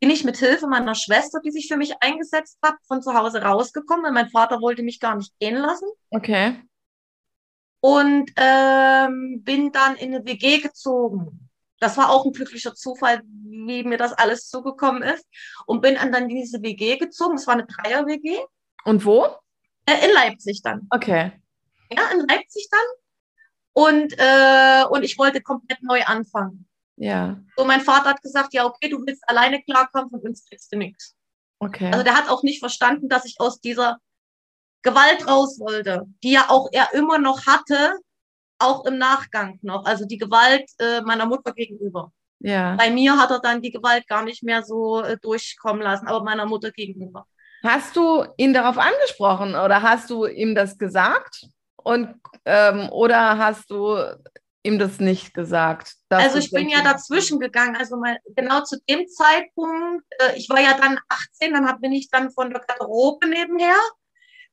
[0.00, 3.42] bin ich mit Hilfe meiner Schwester, die sich für mich eingesetzt hat, von zu Hause
[3.42, 5.88] rausgekommen, weil mein Vater wollte mich gar nicht gehen lassen.
[6.10, 6.62] Okay.
[7.80, 11.48] Und ähm, bin dann in eine WG gezogen.
[11.78, 15.26] Das war auch ein glücklicher Zufall, wie mir das alles zugekommen ist.
[15.66, 17.36] Und bin dann in diese WG gezogen.
[17.36, 18.38] Das war eine Dreier-WG.
[18.84, 19.26] Und wo?
[19.84, 20.86] Äh, in Leipzig dann.
[20.90, 21.32] Okay.
[21.90, 22.80] Ja, in Leipzig dann.
[23.72, 26.66] Und, äh, und ich wollte komplett neu anfangen.
[26.96, 27.38] Ja.
[27.56, 30.78] So, mein Vater hat gesagt, ja, okay, du willst alleine klarkommen, von uns kriegst du
[30.78, 31.14] nichts.
[31.58, 31.90] Okay.
[31.90, 33.98] Also der hat auch nicht verstanden, dass ich aus dieser
[34.82, 37.98] Gewalt raus wollte, die ja auch er immer noch hatte,
[38.58, 39.84] auch im Nachgang noch.
[39.84, 42.12] Also die Gewalt äh, meiner Mutter gegenüber.
[42.40, 42.76] Ja.
[42.76, 46.22] Bei mir hat er dann die Gewalt gar nicht mehr so äh, durchkommen lassen, aber
[46.22, 47.26] meiner Mutter gegenüber.
[47.62, 51.46] Hast du ihn darauf angesprochen oder hast du ihm das gesagt?
[51.76, 53.96] Und, ähm, oder hast du
[54.66, 55.94] ihm das nicht gesagt?
[56.10, 57.76] Also ich bin ja dazwischen gegangen.
[57.76, 61.92] Also mal, genau zu dem Zeitpunkt, äh, ich war ja dann 18, dann hab, bin
[61.92, 63.76] ich dann von der Garderobe nebenher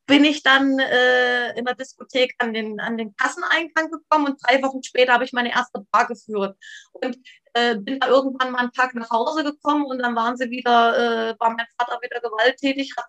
[0.06, 4.62] bin ich dann äh, in der Diskothek an den, an den Kasseneingang gekommen und drei
[4.62, 6.58] Wochen später habe ich meine erste Bar geführt.
[6.92, 7.18] Und
[7.54, 11.30] äh, bin da irgendwann mal einen Tag nach Hause gekommen und dann waren sie wieder,
[11.30, 13.06] äh, war mein Vater wieder gewalttätig, hat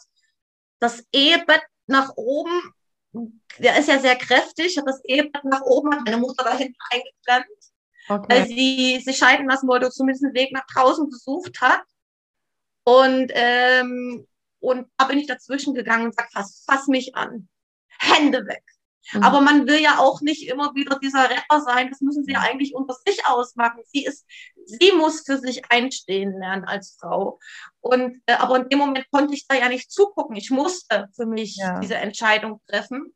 [0.78, 2.72] das Ehebett nach oben,
[3.58, 6.76] der ist ja sehr kräftig, hat das Ehebett nach oben, hat meine Mutter da hinten
[6.90, 7.58] eingeklemmt,
[8.08, 8.26] okay.
[8.28, 11.82] weil sie sich scheiden lassen wollte zumindest einen Weg nach draußen gesucht hat.
[12.84, 14.26] Und ähm,
[14.64, 17.48] und da bin ich dazwischen gegangen und sage, fass, fass mich an.
[17.98, 18.64] Hände weg.
[19.12, 19.22] Mhm.
[19.22, 21.90] Aber man will ja auch nicht immer wieder dieser Retter sein.
[21.90, 23.80] Das müssen sie ja eigentlich unter sich ausmachen.
[23.86, 24.26] Sie ist,
[24.64, 27.38] sie muss für sich einstehen lernen als Frau.
[27.80, 30.36] Und, äh, aber in dem Moment konnte ich da ja nicht zugucken.
[30.36, 31.80] Ich musste für mich ja.
[31.80, 33.14] diese Entscheidung treffen.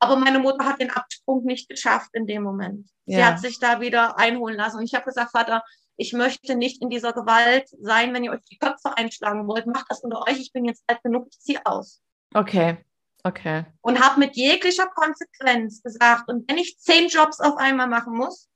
[0.00, 2.88] Aber meine Mutter hat den Absprung nicht geschafft in dem Moment.
[3.06, 3.16] Ja.
[3.16, 4.78] Sie hat sich da wieder einholen lassen.
[4.78, 5.62] Und ich habe gesagt, Vater,
[5.96, 9.86] ich möchte nicht in dieser Gewalt sein, wenn ihr euch die Köpfe einschlagen wollt, macht
[9.88, 12.02] das unter euch, ich bin jetzt alt genug, ich ziehe aus.
[12.34, 12.84] Okay,
[13.24, 13.64] okay.
[13.80, 18.48] Und habe mit jeglicher Konsequenz gesagt, und wenn ich zehn Jobs auf einmal machen muss,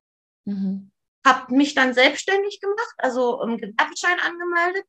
[0.44, 0.90] mhm.
[1.26, 4.85] habe mich dann selbstständig gemacht, also einen Gewerbeschein angemeldet,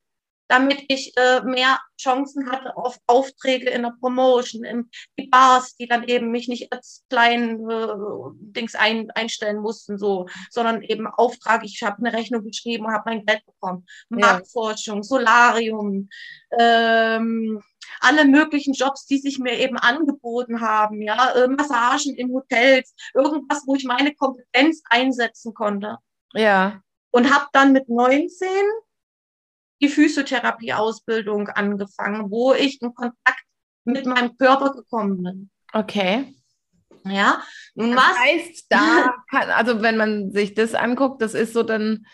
[0.50, 5.88] damit ich äh, mehr Chancen hatte auf Aufträge in der Promotion, in die Bars, die
[5.88, 7.88] dann eben mich nicht als kleinen äh,
[8.42, 11.64] Dings ein, einstellen mussten, so, sondern eben Auftrag.
[11.64, 13.86] Ich habe eine Rechnung geschrieben und habe mein Geld bekommen.
[14.10, 16.10] Marktforschung, Solarium,
[16.58, 17.62] ähm,
[18.00, 23.64] alle möglichen Jobs, die sich mir eben angeboten haben, ja, äh, Massagen in Hotels, irgendwas,
[23.68, 25.98] wo ich meine Kompetenz einsetzen konnte.
[26.34, 26.82] Ja.
[27.12, 28.48] Und habe dann mit 19
[29.82, 33.44] die Physiotherapie-Ausbildung angefangen, wo ich in Kontakt
[33.86, 35.50] mit meinem Körper gekommen bin.
[35.74, 36.36] Okay.
[37.06, 37.42] Ja,
[37.76, 38.20] nun das was?
[38.20, 42.06] heißt, da kann, also wenn man sich das anguckt, das ist so dann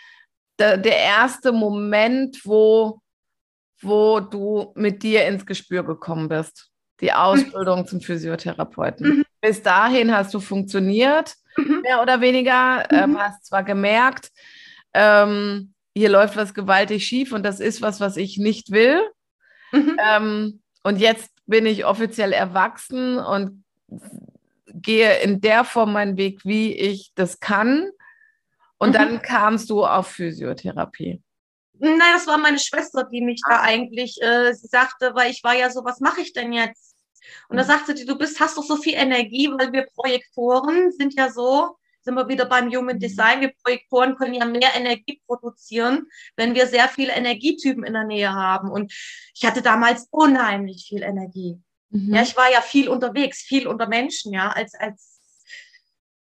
[0.60, 3.02] der, der erste Moment, wo,
[3.82, 6.70] wo du mit dir ins Gespür gekommen bist.
[7.02, 7.88] Die Ausbildung mhm.
[7.88, 9.18] zum Physiotherapeuten.
[9.18, 9.26] Mhm.
[9.42, 11.82] Bis dahin hast du funktioniert, mhm.
[11.82, 13.20] mehr oder weniger, ähm, mhm.
[13.20, 14.32] hast zwar gemerkt,
[14.94, 19.02] ähm, hier läuft was gewaltig schief und das ist was, was ich nicht will.
[19.72, 19.98] Mhm.
[20.06, 23.64] Ähm, und jetzt bin ich offiziell erwachsen und
[24.68, 27.90] gehe in der Form meinen Weg, wie ich das kann.
[28.78, 28.94] Und mhm.
[28.94, 31.22] dann kamst du auf Physiotherapie.
[31.80, 33.62] Nein, das war meine Schwester, die mich da ah.
[33.62, 36.96] eigentlich, äh, sie sagte, weil ich war ja so, was mache ich denn jetzt?
[37.50, 37.68] Und da mhm.
[37.68, 41.78] sagte sie, du bist, hast doch so viel Energie, weil wir Projektoren sind ja so,
[42.06, 43.42] sind wir wieder beim Human Design.
[43.42, 48.32] Wir Projektoren können ja mehr Energie produzieren, wenn wir sehr viele Energietypen in der Nähe
[48.32, 48.70] haben.
[48.70, 48.94] Und
[49.34, 51.60] ich hatte damals unheimlich viel Energie.
[51.90, 52.14] Mhm.
[52.14, 55.20] Ja, ich war ja viel unterwegs, viel unter Menschen, ja, als, als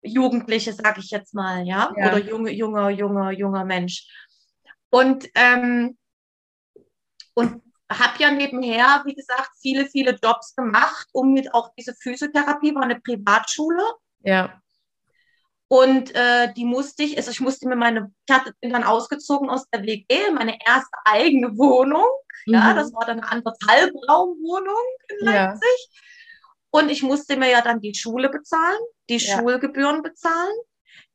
[0.02, 2.08] Jugendliche, sag ich jetzt mal, ja, ja.
[2.08, 4.06] oder junge, junger, junger, junger Mensch.
[4.90, 5.96] Und, ähm,
[7.34, 12.74] und habe ja nebenher, wie gesagt, viele, viele Jobs gemacht, um mit auch diese Physiotherapie,
[12.74, 13.82] war eine Privatschule.
[14.20, 14.59] Ja.
[15.72, 19.48] Und äh, die musste ich, also ich musste mir meine, ich hatte, bin dann ausgezogen
[19.48, 22.06] aus der WG, meine erste eigene Wohnung.
[22.46, 22.54] Mhm.
[22.54, 24.74] Ja, das war dann eine anderthalb Raumwohnung
[25.08, 25.62] in Leipzig.
[25.62, 26.00] Ja.
[26.72, 29.38] Und ich musste mir ja dann die Schule bezahlen, die ja.
[29.38, 30.56] Schulgebühren bezahlen,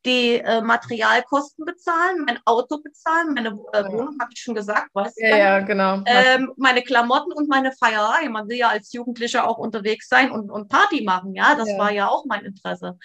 [0.05, 5.17] die äh, Materialkosten bezahlen, mein Auto bezahlen, meine äh, Wohnung, habe ich schon gesagt, weißt
[5.17, 5.27] du?
[5.27, 6.01] Ja, ja, genau.
[6.05, 8.29] Ähm, meine Klamotten und meine Feierei.
[8.29, 11.91] Man will ja als Jugendlicher auch unterwegs sein und, und Party machen, ja, das war
[11.91, 12.97] ja auch mein Interesse.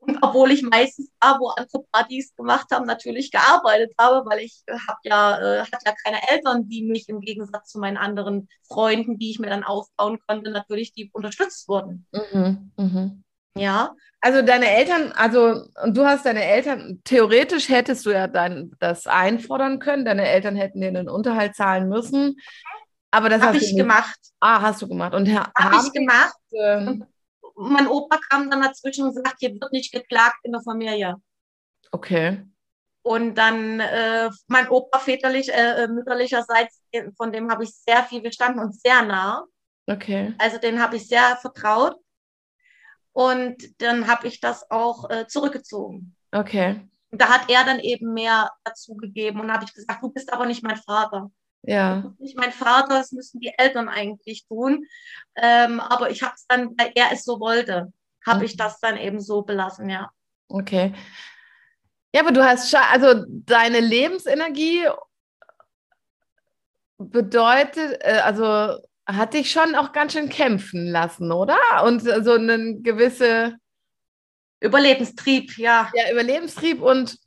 [0.00, 4.62] Und obwohl ich meistens da, wo andere Partys gemacht haben, natürlich gearbeitet habe, weil ich
[4.66, 8.48] äh, habe ja, äh, hatte ja keine Eltern, die mich im Gegensatz zu meinen anderen
[8.66, 12.06] Freunden, die ich mir dann aufbauen konnte, natürlich die unterstützt wurden.
[12.12, 13.10] Mhm, mh.
[13.56, 13.94] Ja.
[14.22, 19.06] Also deine Eltern, also und du hast deine Eltern, theoretisch hättest du ja dann das
[19.06, 22.36] einfordern können, deine Eltern hätten dir den Unterhalt zahlen müssen.
[23.10, 24.18] Aber das habe ich gemacht.
[24.38, 25.14] Ah, hast du gemacht.
[25.14, 26.36] Und habe ich gemacht.
[26.52, 27.00] Äh,
[27.60, 31.16] mein Opa kam dann dazwischen und sagt, hier wird nicht geklagt in der Familie.
[31.92, 32.42] Okay.
[33.02, 36.82] Und dann äh, mein Opa väterlich, äh, äh mütterlicherseits,
[37.16, 39.44] von dem habe ich sehr viel gestanden und sehr nah.
[39.86, 40.34] Okay.
[40.38, 41.96] Also den habe ich sehr vertraut.
[43.12, 46.14] Und dann habe ich das auch äh, zurückgezogen.
[46.32, 46.88] Okay.
[47.10, 50.32] Und da hat er dann eben mehr dazu gegeben und habe ich gesagt, du bist
[50.32, 51.30] aber nicht mein Vater.
[51.62, 52.14] Ja.
[52.18, 54.86] Nicht mein Vater, das müssen die Eltern eigentlich tun.
[55.36, 57.92] Ähm, aber ich habe es dann, weil er es so wollte,
[58.24, 58.46] habe okay.
[58.46, 60.10] ich das dann eben so belassen, ja.
[60.48, 60.94] Okay.
[62.14, 64.86] Ja, aber du hast schon, also deine Lebensenergie
[66.98, 71.58] bedeutet, äh, also hat dich schon auch ganz schön kämpfen lassen, oder?
[71.84, 73.56] Und so einen gewisse
[74.60, 75.90] Überlebenstrieb, ja.
[75.94, 77.18] Ja, Überlebenstrieb und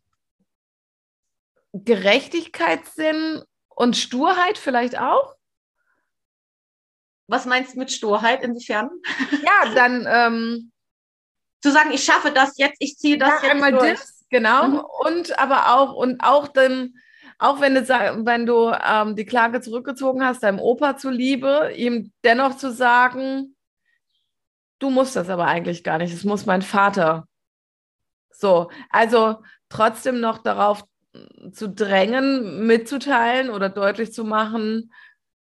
[1.74, 3.44] Gerechtigkeitssinn
[3.76, 5.36] und Sturheit vielleicht auch?
[7.28, 8.44] Was meinst du mit Sturheit?
[8.44, 8.90] Inwiefern?
[9.44, 10.72] Ja, dann ähm,
[11.62, 14.00] zu sagen, ich schaffe das jetzt, ich ziehe das ja, jetzt einmal durch.
[14.00, 14.68] das, genau.
[14.68, 14.82] Mhm.
[15.06, 16.96] Und aber auch, und auch dann,
[17.40, 22.58] auch wenn du, wenn du ähm, die Klage zurückgezogen hast, deinem Opa zuliebe, ihm dennoch
[22.58, 23.56] zu sagen,
[24.80, 27.28] du musst das aber eigentlich gar nicht, es muss mein Vater.
[28.30, 30.84] So, also trotzdem noch darauf
[31.52, 34.92] zu drängen, mitzuteilen oder deutlich zu machen,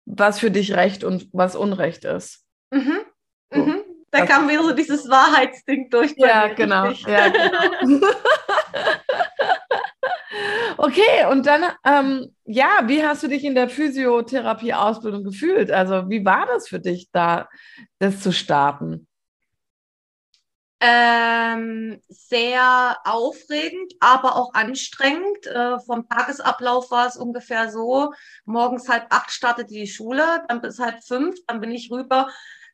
[0.04, 2.44] was für dich Recht und was Unrecht ist.
[2.70, 2.98] Mhm.
[3.52, 3.60] So.
[3.62, 3.82] Mhm.
[4.12, 6.14] Da Das- kam wieder so dieses Wahrheitsding durch.
[6.16, 6.90] Ja, genau.
[6.90, 7.80] Ja, genau.
[10.76, 15.70] okay, und dann, ähm, ja, wie hast du dich in der Physiotherapie-Ausbildung gefühlt?
[15.70, 17.48] Also, wie war das für dich, da
[17.98, 19.05] das zu starten?
[20.78, 25.46] Ähm, sehr aufregend, aber auch anstrengend.
[25.46, 28.12] Äh, vom Tagesablauf war es ungefähr so,
[28.44, 32.28] morgens halb acht startet die Schule, dann bis halb fünf, dann bin ich rüber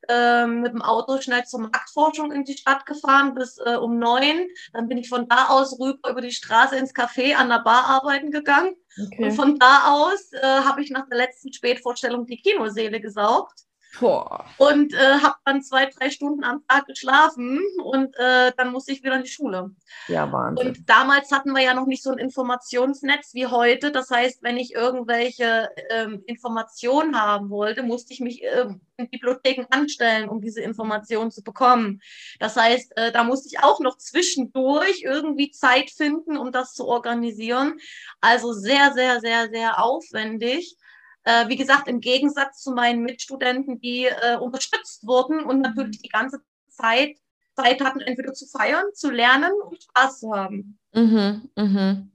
[0.09, 4.49] ähm, mit dem Auto schnell zur Marktforschung in die Stadt gefahren bis äh, um neun.
[4.73, 7.87] Dann bin ich von da aus rüber über die Straße ins Café an der Bar
[7.87, 8.75] arbeiten gegangen.
[9.17, 9.31] Und Okay.
[9.31, 13.61] von da aus äh, habe ich nach der letzten Spätvorstellung die Kinoseele gesaugt.
[14.00, 14.46] Boah.
[14.59, 19.02] und äh, habe dann zwei, drei Stunden am Tag geschlafen und äh, dann musste ich
[19.02, 19.70] wieder in die Schule.
[20.09, 20.68] Ja, Wahnsinn.
[20.68, 23.92] Und damals hatten wir ja noch nicht so ein Informationsnetz wie heute.
[23.92, 29.66] Das heißt, wenn ich irgendwelche ähm, Informationen haben wollte, musste ich mich ähm, in Bibliotheken
[29.70, 32.00] anstellen, um diese Informationen zu bekommen.
[32.38, 36.87] Das heißt, äh, da musste ich auch noch zwischendurch irgendwie Zeit finden, um das zu
[36.87, 37.78] organisieren.
[38.20, 40.76] Also sehr, sehr, sehr, sehr aufwendig.
[41.24, 46.08] Äh, wie gesagt, im Gegensatz zu meinen Mitstudenten, die äh, unterstützt wurden und natürlich die
[46.08, 47.16] ganze Zeit
[47.54, 50.78] Zeit hatten, entweder zu feiern, zu lernen und Spaß zu haben.
[50.92, 52.12] Mhm, mhm.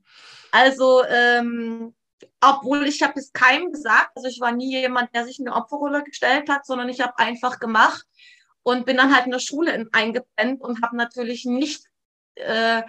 [0.51, 1.93] Also, ähm,
[2.41, 5.55] obwohl ich habe es keinem gesagt, also ich war nie jemand, der sich in eine
[5.55, 8.05] Opferrolle gestellt hat, sondern ich habe einfach gemacht
[8.63, 11.85] und bin dann halt in der Schule in, eingepennt und habe natürlich nicht
[12.35, 12.83] äh,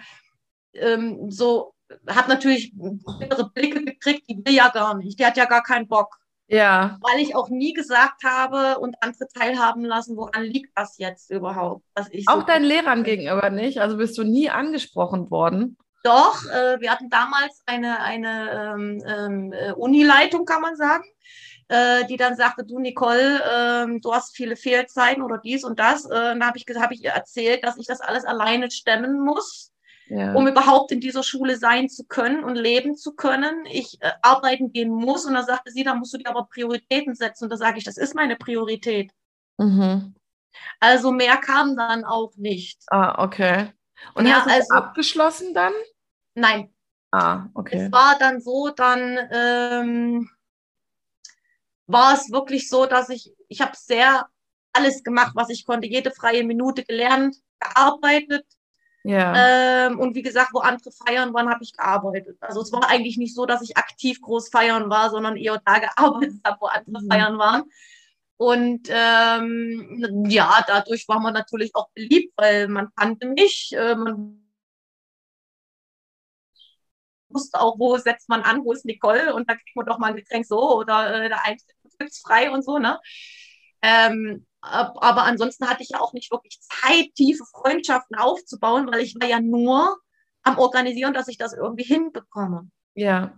[0.73, 1.73] ähm, so,
[2.07, 5.87] habe natürlich bittere Blicke gekriegt, die will ja gar nicht, die hat ja gar keinen
[5.87, 10.97] Bock Ja, weil ich auch nie gesagt habe und andere teilhaben lassen, woran liegt das
[10.97, 13.81] jetzt überhaupt, dass ich auch so deinen Lehrern gegenüber nicht.
[13.81, 15.77] Also bist du nie angesprochen worden.
[16.03, 21.03] Doch, äh, wir hatten damals eine, eine ähm, ähm, äh, Unileitung, kann man sagen,
[21.67, 26.05] äh, die dann sagte, du Nicole, ähm, du hast viele Fehlzeiten oder dies und das.
[26.05, 29.73] Äh, dann habe ich, hab ich ihr erzählt, dass ich das alles alleine stemmen muss,
[30.09, 30.33] Ja.
[30.33, 33.65] um überhaupt in dieser Schule sein zu können und leben zu können.
[33.67, 35.25] Ich äh, arbeiten gehen muss.
[35.25, 37.43] Und dann sagte sie, da musst du dir aber Prioritäten setzen.
[37.45, 39.11] Und da sage ich, das ist meine Priorität.
[39.57, 40.15] Mhm.
[40.79, 42.81] Also mehr kam dann auch nicht.
[42.87, 43.71] Ah, okay.
[44.15, 45.73] Und Ja, hast du also- abgeschlossen dann?
[46.35, 46.73] Nein,
[47.11, 47.85] Ah, okay.
[47.85, 50.29] Es war dann so, dann ähm,
[51.87, 54.27] war es wirklich so, dass ich, ich habe sehr
[54.73, 58.45] alles gemacht, was ich konnte, jede freie Minute gelernt, gearbeitet
[59.03, 59.87] Ja.
[59.87, 62.37] ähm, und wie gesagt, wo andere feiern waren, habe ich gearbeitet.
[62.41, 65.79] Also es war eigentlich nicht so, dass ich aktiv groß feiern war, sondern eher da
[65.79, 67.09] gearbeitet habe, wo andere Mhm.
[67.09, 67.63] feiern waren.
[68.37, 74.39] Und ähm, ja, dadurch war man natürlich auch beliebt, weil man kannte mich, äh, man
[77.29, 80.07] wusste auch, wo setzt man an, wo ist Nicole und da kriegt man doch mal
[80.11, 81.39] ein Getränk so oder äh, der
[82.07, 82.99] ist frei und so, ne?
[83.81, 89.01] Ähm, ab- aber ansonsten hatte ich ja auch nicht wirklich Zeit, tiefe Freundschaften aufzubauen, weil
[89.01, 89.97] ich war ja nur
[90.43, 92.69] am Organisieren, dass ich das irgendwie hinbekomme.
[92.95, 93.37] Ja.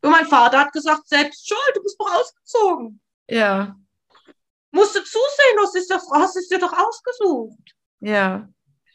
[0.00, 3.00] Und mein Vater hat gesagt, selbst schuld, du bist doch ausgezogen.
[3.28, 3.76] Ja.
[4.70, 7.74] Musst du zusehen, du hast es, doch, hast es dir doch ausgesucht.
[8.00, 8.48] Ja.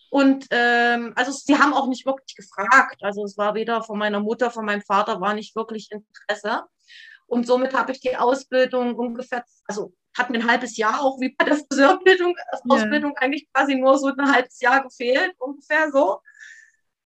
[0.10, 3.04] Und ähm, also sie haben auch nicht wirklich gefragt.
[3.04, 6.64] Also es war weder von meiner Mutter, von meinem Vater war nicht wirklich Interesse.
[7.26, 11.30] Und somit habe ich die Ausbildung ungefähr, also hat mir ein halbes Jahr auch wie
[11.30, 12.60] bei der Friseurbildung, Ja.
[12.76, 16.22] Ausbildung eigentlich quasi nur so ein halbes Jahr gefehlt, ungefähr so.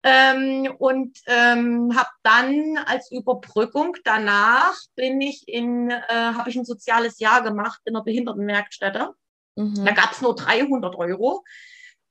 [0.03, 6.65] Ähm, und ähm, habe dann als Überbrückung danach bin ich in, äh, habe ich ein
[6.65, 9.15] soziales Jahr gemacht in einer Behindertenwerkstätte.
[9.55, 9.85] Da Mhm.
[9.85, 11.43] gab es nur 300 Euro.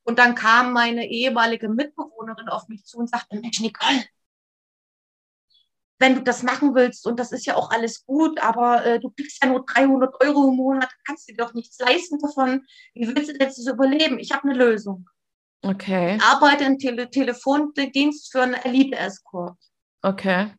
[0.02, 4.04] Und dann kam meine ehemalige Mitbewohnerin auf mich zu und sagte, Mensch, Nicole,
[6.04, 9.08] wenn du das machen willst, und das ist ja auch alles gut, aber äh, du
[9.08, 12.66] kriegst ja nur 300 Euro im Monat, kannst dir doch nichts leisten davon.
[12.92, 14.18] Wie willst du denn das überleben?
[14.18, 15.08] Ich habe eine Lösung.
[15.62, 16.16] Okay.
[16.16, 19.56] Ich arbeite im Tele Telefondienst für einen Elite-Escort.
[20.02, 20.52] Okay.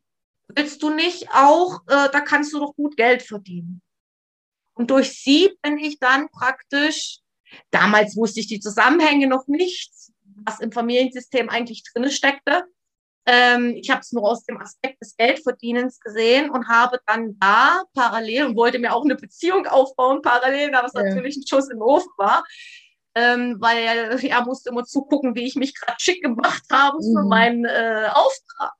[0.48, 3.82] Willst du nicht auch, äh, da kannst du doch gut Geld verdienen.
[4.74, 7.20] Und durch sie bin ich dann praktisch,
[7.70, 9.92] damals wusste ich die Zusammenhänge noch nicht,
[10.44, 12.64] was im Familiensystem eigentlich drin steckte.
[13.28, 17.82] Ähm, ich habe es nur aus dem Aspekt des Geldverdienens gesehen und habe dann da
[17.92, 21.02] parallel und wollte mir auch eine Beziehung aufbauen parallel, da es ja.
[21.02, 22.44] natürlich ein Schuss im Ofen war.
[23.16, 23.78] Ähm, weil
[24.22, 27.28] er, musste immer zugucken, wie ich mich gerade schick gemacht habe für mhm.
[27.28, 28.74] meinen äh, Auftrag.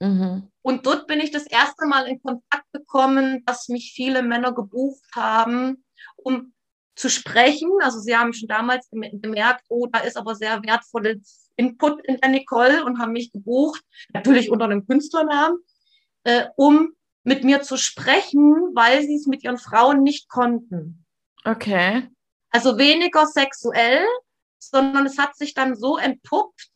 [0.00, 0.50] Mhm.
[0.62, 5.04] Und dort bin ich das erste Mal in Kontakt gekommen, dass mich viele Männer gebucht
[5.14, 5.84] haben,
[6.16, 6.52] um
[6.96, 7.70] zu sprechen.
[7.80, 12.30] Also sie haben schon damals gemerkt, oh, da ist aber sehr wertvolles Input in der
[12.30, 13.82] Nicole und haben mich gebucht,
[14.14, 15.58] natürlich unter einem Künstlernamen,
[16.24, 16.92] äh, um
[17.24, 18.40] mit mir zu sprechen,
[18.74, 21.04] weil sie es mit ihren Frauen nicht konnten.
[21.44, 22.08] Okay.
[22.50, 24.06] Also weniger sexuell,
[24.58, 26.68] sondern es hat sich dann so entpuppt,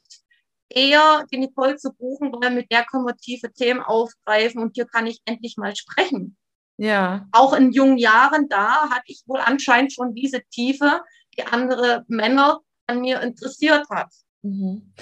[0.69, 4.87] eher die Nicole zu buchen, weil mit der können wir tiefe Themen aufgreifen und hier
[4.87, 6.37] kann ich endlich mal sprechen.
[6.77, 7.27] Ja.
[7.33, 11.03] Auch in jungen Jahren da hatte ich wohl anscheinend schon diese Tiefe,
[11.37, 14.13] die andere Männer an mir interessiert hat.
[14.43, 14.93] Mhm.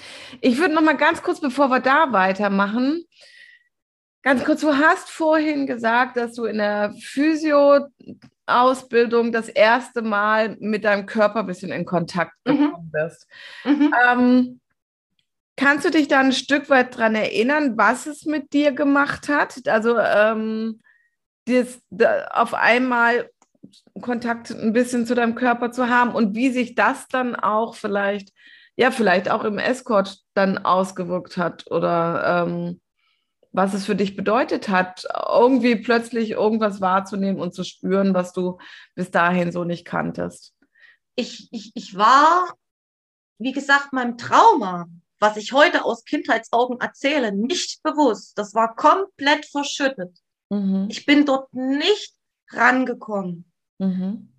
[0.41, 3.05] Ich würde noch mal ganz kurz, bevor wir da weitermachen,
[4.23, 10.85] ganz kurz, du hast vorhin gesagt, dass du in der Physio-Ausbildung das erste Mal mit
[10.85, 12.59] deinem Körper ein bisschen in Kontakt mhm.
[12.59, 13.27] gekommen bist.
[13.65, 13.95] Mhm.
[14.07, 14.61] Ähm,
[15.57, 19.69] kannst du dich da ein Stück weit daran erinnern, was es mit dir gemacht hat?
[19.69, 20.81] Also ähm,
[21.47, 23.31] das, da, auf einmal
[24.01, 28.33] Kontakt ein bisschen zu deinem Körper zu haben und wie sich das dann auch vielleicht
[28.81, 32.81] ja, vielleicht auch im Escort dann ausgewirkt hat oder ähm,
[33.53, 38.57] was es für dich bedeutet hat, irgendwie plötzlich irgendwas wahrzunehmen und zu spüren, was du
[38.95, 40.55] bis dahin so nicht kanntest.
[41.15, 42.55] Ich, ich, ich war,
[43.39, 44.87] wie gesagt, meinem Trauma,
[45.19, 48.39] was ich heute aus Kindheitsaugen erzähle, nicht bewusst.
[48.39, 50.17] Das war komplett verschüttet.
[50.49, 50.87] Mhm.
[50.89, 52.15] Ich bin dort nicht
[52.51, 53.53] rangekommen.
[53.77, 54.30] Mhm.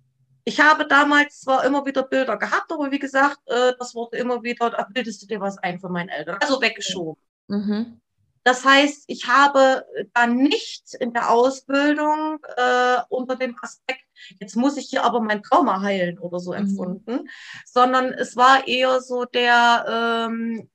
[0.44, 4.42] Ich habe damals zwar immer wieder Bilder gehabt, aber wie gesagt, äh, das wurde immer
[4.42, 7.22] wieder, da bildest du dir was ein von meinen Eltern, also weggeschoben.
[7.48, 8.00] Mhm.
[8.44, 14.04] Das heißt, ich habe dann nicht in der Ausbildung äh, unter dem Aspekt,
[14.40, 16.58] jetzt muss ich hier aber mein Trauma heilen oder so mhm.
[16.58, 17.28] empfunden,
[17.64, 20.68] sondern es war eher so der ähm,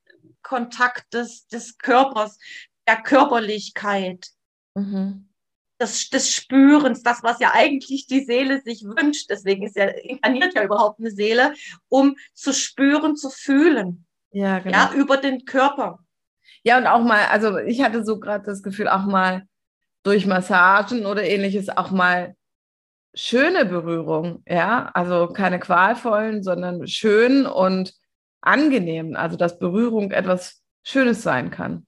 [0.44, 2.40] Kontakt des, des Körpers,
[2.88, 4.28] der Körperlichkeit.
[4.76, 5.28] Mhm
[5.80, 9.30] des, des Spürens, das, was ja eigentlich die Seele sich wünscht.
[9.30, 11.54] Deswegen ist ja, inkarniert ja überhaupt eine Seele,
[11.90, 14.06] um zu spüren, zu fühlen.
[14.32, 14.78] Ja, genau.
[14.78, 16.00] Ja, über den Körper.
[16.64, 19.44] Ja, und auch mal, also ich hatte so gerade das Gefühl, auch mal
[20.04, 22.36] durch Massagen oder ähnliches auch mal
[23.14, 27.94] schöne Berührung, ja, also keine qualvollen, sondern schön und
[28.42, 31.86] angenehm, also dass Berührung etwas Schönes sein kann.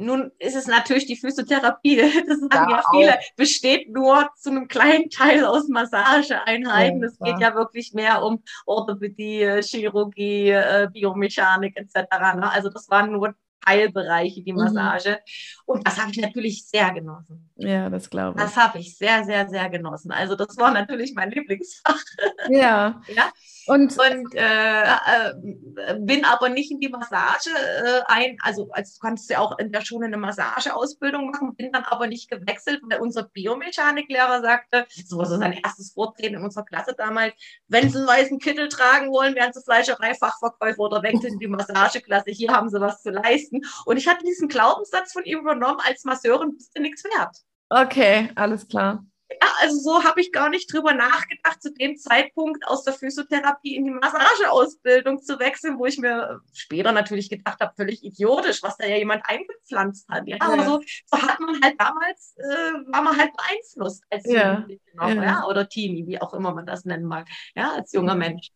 [0.00, 4.66] Nun ist es natürlich die Physiotherapie, das sagen ja, ja viele, besteht nur zu einem
[4.66, 7.02] kleinen Teil aus Massageeinheiten.
[7.02, 11.96] Ja, es geht ja wirklich mehr um Orthopädie, Chirurgie, äh, Biomechanik etc.
[12.36, 12.50] Ne?
[12.50, 14.60] Also das waren nur Teilbereiche, die mhm.
[14.60, 15.10] Massage.
[15.10, 15.62] Mhm.
[15.66, 17.50] Und das habe ich natürlich sehr genossen.
[17.56, 18.44] Ja, das glaube ich.
[18.44, 20.12] Das habe ich sehr, sehr, sehr genossen.
[20.12, 22.02] Also das war natürlich mein Lieblingsfach.
[22.48, 23.02] Ja.
[23.14, 23.30] ja?
[23.66, 29.00] Und, und äh, äh, bin aber nicht in die Massage äh, ein, also als du
[29.00, 33.00] kannst ja auch in der Schule eine Massageausbildung machen, bin dann aber nicht gewechselt, weil
[33.00, 37.34] unser Biomechaniklehrer sagte, so war so sein erstes Vortreten in unserer Klasse damals,
[37.68, 42.30] wenn sie einen weißen Kittel tragen wollen, werden sie Fleischereifachverkäufer oder wechseln in die Massageklasse,
[42.30, 43.60] hier haben sie was zu leisten.
[43.84, 47.36] Und ich hatte diesen Glaubenssatz von ihm übernommen, als Masseurin bist du nichts wert.
[47.68, 49.04] Okay, alles klar
[49.42, 53.74] ja, also so habe ich gar nicht drüber nachgedacht, zu dem Zeitpunkt aus der Physiotherapie
[53.74, 58.76] in die Massageausbildung zu wechseln, wo ich mir später natürlich gedacht habe, völlig idiotisch, was
[58.76, 60.26] da ja jemand eingepflanzt hat.
[60.26, 60.46] Ja, ja.
[60.46, 64.66] aber so, so, hat man halt damals, äh, war man halt beeinflusst als ja.
[64.94, 65.22] Noch, ja.
[65.22, 65.44] ja.
[65.46, 68.50] oder Teenie, wie auch immer man das nennen mag, ja, als junger Mensch.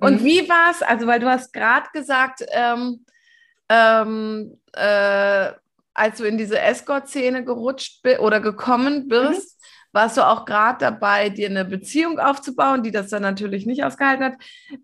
[0.00, 0.24] Und mhm.
[0.24, 3.06] wie war es, also weil du hast gerade gesagt, ähm,
[3.70, 5.52] ähm, äh,
[5.94, 9.61] als du in diese Escort-Szene gerutscht oder gekommen bist, mhm
[9.92, 14.24] warst du auch gerade dabei, dir eine Beziehung aufzubauen, die das dann natürlich nicht ausgehalten
[14.24, 14.34] hat.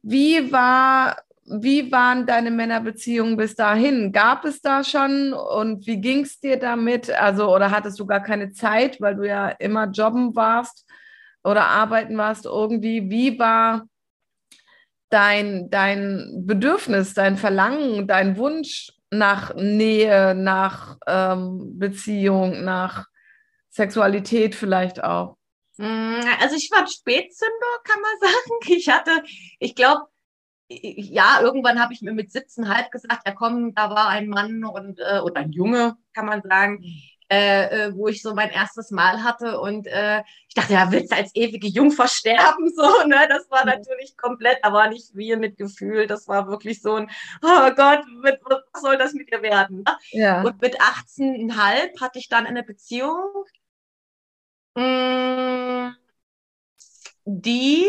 [0.03, 4.13] Wie war, wie waren deine Männerbeziehungen bis dahin?
[4.13, 7.11] Gab es da schon und wie ging es dir damit?
[7.11, 10.87] Also, oder hattest du gar keine Zeit, weil du ja immer jobben warst
[11.43, 13.11] oder arbeiten warst irgendwie?
[13.11, 13.87] Wie war
[15.09, 23.07] dein, dein Bedürfnis, dein Verlangen, dein Wunsch nach Nähe, nach ähm, Beziehung, nach
[23.79, 25.37] Sexualität vielleicht auch?
[25.77, 28.77] Mm, also ich war Spätzünder, kann man sagen.
[28.77, 29.23] Ich hatte,
[29.61, 30.07] ich glaube,
[30.69, 34.65] ja, irgendwann habe ich mir mit 17 halb gesagt, ja komm, da war ein Mann
[34.65, 36.85] und äh, oder ein Junge, kann man sagen.
[37.31, 41.13] äh, äh, wo ich so mein erstes Mal hatte und äh, ich dachte, ja, willst
[41.13, 42.73] du als ewige Jungfer sterben?
[42.79, 43.27] So, ne?
[43.29, 46.07] Das war natürlich komplett, aber nicht wir mit Gefühl.
[46.07, 47.11] Das war wirklich so ein,
[47.43, 49.83] oh Gott, mit, was soll das mit dir werden?
[49.87, 49.97] Ne?
[50.13, 50.43] Ja.
[50.43, 53.45] Und mit 18,5 hatte ich dann eine Beziehung,
[57.25, 57.89] die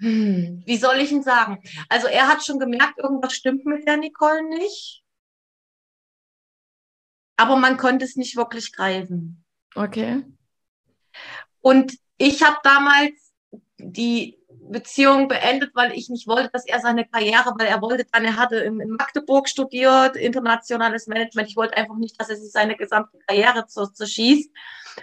[0.00, 1.62] hm, wie soll ich ihn sagen?
[1.88, 5.02] Also er hat schon gemerkt, irgendwas stimmt mit der Nicole nicht.
[7.36, 9.44] Aber man konnte es nicht wirklich greifen.
[9.74, 10.22] Okay.
[11.60, 13.32] Und ich habe damals
[13.78, 14.39] die
[14.72, 18.36] Beziehung beendet, weil ich nicht wollte, dass er seine Karriere, weil er wollte dann, er
[18.36, 21.48] hatte in, Magdeburg studiert, internationales Management.
[21.48, 24.50] Ich wollte einfach nicht, dass er sich seine gesamte Karriere zerschießt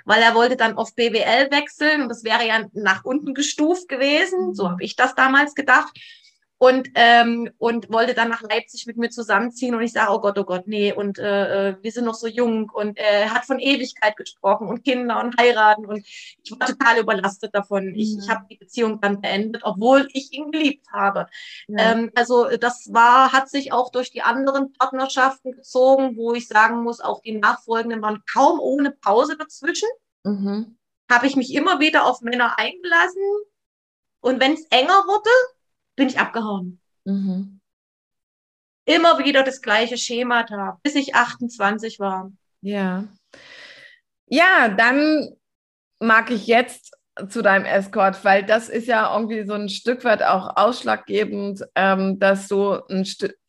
[0.06, 4.54] weil er wollte dann auf BWL wechseln und das wäre ja nach unten gestuft gewesen.
[4.54, 5.98] So habe ich das damals gedacht
[6.60, 10.40] und, ähm, und wollte dann nach Leipzig mit mir zusammenziehen und ich sage, oh Gott,
[10.40, 13.46] oh Gott, nee, und äh, äh, wir sind noch so jung und äh, er hat
[13.46, 17.94] von Ewigkeit gesprochen und Kinder und heiraten und ich war total überlastet davon.
[17.96, 18.20] Ich, mhm.
[18.22, 21.28] ich habe die Beziehung dann beendet, obwohl ich ihn geliebt habe.
[21.68, 21.92] Ja.
[21.92, 26.82] Ähm, also das war, hat sich auch durch die anderen Partnerschaften gezogen, wo ich sagen
[26.82, 29.90] muss, auch die nachfolgenden waren kaum ohne Pause dazwischen.
[30.24, 30.78] Mhm.
[31.10, 33.22] Habe ich mich immer wieder auf Männer eingelassen
[34.22, 35.30] und wenn es enger wurde,
[35.98, 36.80] bin ich abgehauen.
[37.04, 37.60] Mhm.
[38.86, 42.32] Immer wieder das gleiche Schema da, bis ich 28 war.
[42.62, 43.04] Ja.
[44.28, 45.36] Ja, dann
[46.00, 46.96] mag ich jetzt
[47.28, 52.20] zu deinem Escort, weil das ist ja irgendwie so ein Stück weit auch ausschlaggebend, ähm,
[52.20, 52.80] dass du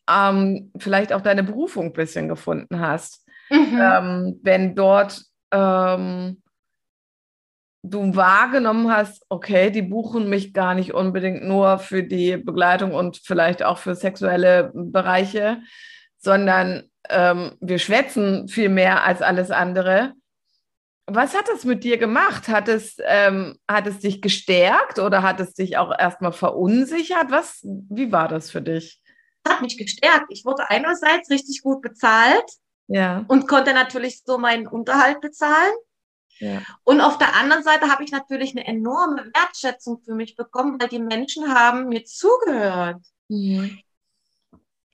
[0.09, 3.25] ähm, vielleicht auch deine Berufung ein bisschen gefunden hast.
[3.49, 3.79] Mhm.
[3.81, 6.41] Ähm, wenn dort ähm,
[7.83, 13.17] du wahrgenommen hast, okay, die buchen mich gar nicht unbedingt nur für die Begleitung und
[13.23, 15.61] vielleicht auch für sexuelle Bereiche,
[16.17, 20.13] sondern ähm, wir schwätzen viel mehr als alles andere.
[21.07, 22.49] Was hat das mit dir gemacht?
[22.49, 27.31] Hat es, ähm, hat es dich gestärkt oder hat es dich auch erstmal verunsichert?
[27.31, 29.01] Was, wie war das für dich?
[29.47, 30.25] Hat mich gestärkt.
[30.29, 32.45] Ich wurde einerseits richtig gut bezahlt
[32.87, 33.23] ja.
[33.27, 35.73] und konnte natürlich so meinen Unterhalt bezahlen.
[36.83, 40.87] Und auf der anderen Seite habe ich natürlich eine enorme Wertschätzung für mich bekommen, weil
[40.87, 43.01] die Menschen haben mir zugehört.
[43.27, 43.79] Mhm.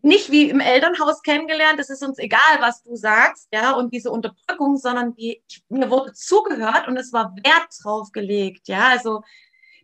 [0.02, 4.12] Nicht wie im Elternhaus kennengelernt, es ist uns egal, was du sagst, ja, und diese
[4.12, 8.88] Unterdrückung, sondern die, mir wurde zugehört und es war Wert drauf gelegt, ja.
[8.90, 9.24] Also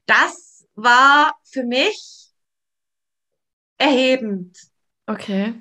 [0.06, 2.30] das war für mich
[3.78, 4.58] erhebend.
[5.08, 5.56] Okay.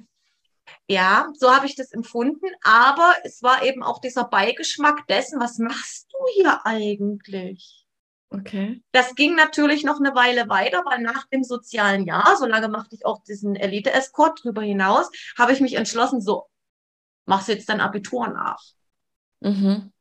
[0.91, 2.47] Ja, so habe ich das empfunden.
[2.63, 7.87] Aber es war eben auch dieser Beigeschmack dessen, was machst du hier eigentlich?
[8.31, 8.83] Okay.
[8.91, 12.97] Das ging natürlich noch eine Weile weiter, weil nach dem sozialen Jahr, so lange machte
[12.97, 16.49] ich auch diesen Elite-Escort drüber hinaus, habe ich mich entschlossen, so,
[17.25, 18.61] machst jetzt dein Abitur nach.
[19.39, 19.93] Mhm.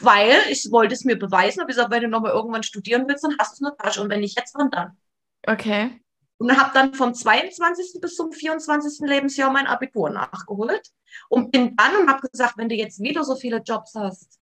[0.00, 3.36] Weil ich wollte es mir beweisen, habe gesagt, wenn du nochmal irgendwann studieren willst, dann
[3.38, 4.02] hast du es eine Tasche.
[4.02, 4.98] Und wenn nicht jetzt, wann dann?
[5.46, 6.02] Okay
[6.40, 8.00] und habe dann vom 22.
[8.00, 9.06] bis zum 24.
[9.06, 10.88] Lebensjahr mein Abitur nachgeholt
[11.28, 14.40] und bin dann und habe gesagt, wenn du jetzt wieder so viele Jobs hast,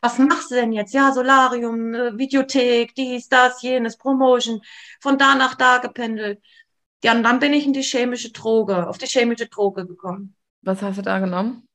[0.00, 0.94] was machst du denn jetzt?
[0.94, 4.60] Ja, Solarium, äh, Videothek, dies, das, jenes, Promotion,
[5.00, 6.40] von da nach da gependelt.
[7.02, 10.36] Ja, und dann bin ich in die chemische Droge, auf die chemische Droge gekommen.
[10.62, 11.66] Was hast du da genommen?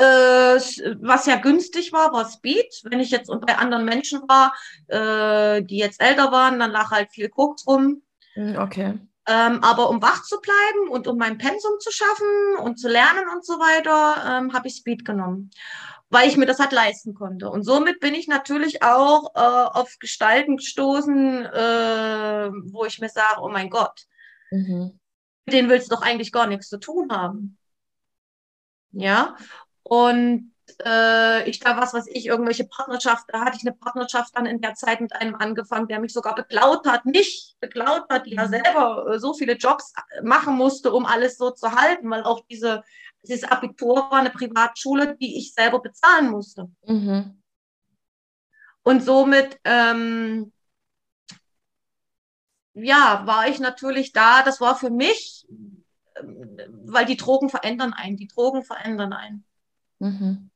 [0.00, 0.58] Äh,
[1.02, 2.80] was ja günstig war, war Speed.
[2.84, 4.54] Wenn ich jetzt bei anderen Menschen war,
[4.86, 8.02] äh, die jetzt älter waren, dann lag halt viel Koks rum.
[8.32, 8.98] Hm, okay.
[9.28, 13.28] Ähm, aber um wach zu bleiben und um mein Pensum zu schaffen und zu lernen
[13.34, 15.50] und so weiter, ähm, habe ich Speed genommen,
[16.08, 17.50] weil ich mir das halt leisten konnte.
[17.50, 23.42] Und somit bin ich natürlich auch äh, auf Gestalten gestoßen, äh, wo ich mir sage,
[23.42, 24.06] oh mein Gott,
[24.50, 24.98] mhm.
[25.44, 27.58] mit denen willst du doch eigentlich gar nichts zu tun haben.
[28.92, 29.36] Ja,
[29.90, 30.52] und
[30.84, 34.60] äh, ich da was, was ich, irgendwelche Partnerschaft, da hatte ich eine Partnerschaft dann in
[34.60, 38.46] der Zeit mit einem angefangen, der mich sogar beklaut hat, nicht beklaut hat, die ja
[38.46, 38.50] mhm.
[38.50, 42.84] selber äh, so viele Jobs machen musste, um alles so zu halten, weil auch diese,
[43.24, 46.70] dieses Abitur war eine Privatschule, die ich selber bezahlen musste.
[46.86, 47.42] Mhm.
[48.84, 50.52] Und somit, ähm,
[52.74, 55.48] ja, war ich natürlich da, das war für mich,
[56.14, 59.44] ähm, weil die Drogen verändern einen, die Drogen verändern einen.
[60.00, 60.50] Mhm.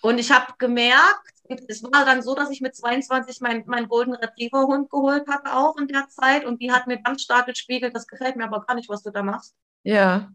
[0.00, 1.32] Und ich habe gemerkt,
[1.68, 5.54] es war dann so, dass ich mit 22 meinen mein Golden Retriever Hund geholt hatte,
[5.54, 6.44] auch in der Zeit.
[6.44, 9.10] Und die hat mir ganz stark gespiegelt, das gefällt mir aber gar nicht, was du
[9.10, 9.54] da machst.
[9.82, 10.30] Ja.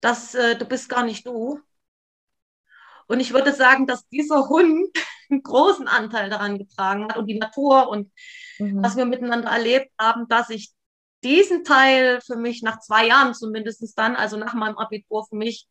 [0.00, 1.60] Das, äh, du bist gar nicht du.
[3.06, 4.88] Und ich würde sagen, dass dieser Hund
[5.30, 8.10] einen großen Anteil daran getragen hat und die Natur und
[8.58, 8.82] mhm.
[8.82, 10.72] was wir miteinander erlebt haben, dass ich
[11.22, 15.66] diesen Teil für mich nach zwei Jahren zumindest dann, also nach meinem Abitur für mich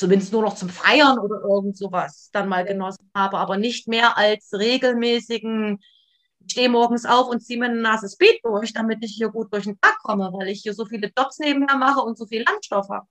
[0.00, 4.16] zumindest nur noch zum Feiern oder irgend sowas dann mal genossen habe, aber nicht mehr
[4.16, 5.78] als regelmäßigen,
[6.40, 9.52] ich stehe morgens auf und ziehe mir eine Nase Speed durch, damit ich hier gut
[9.52, 12.42] durch den Tag komme, weil ich hier so viele Jobs nebenher mache und so viel
[12.42, 13.06] Landstoff habe.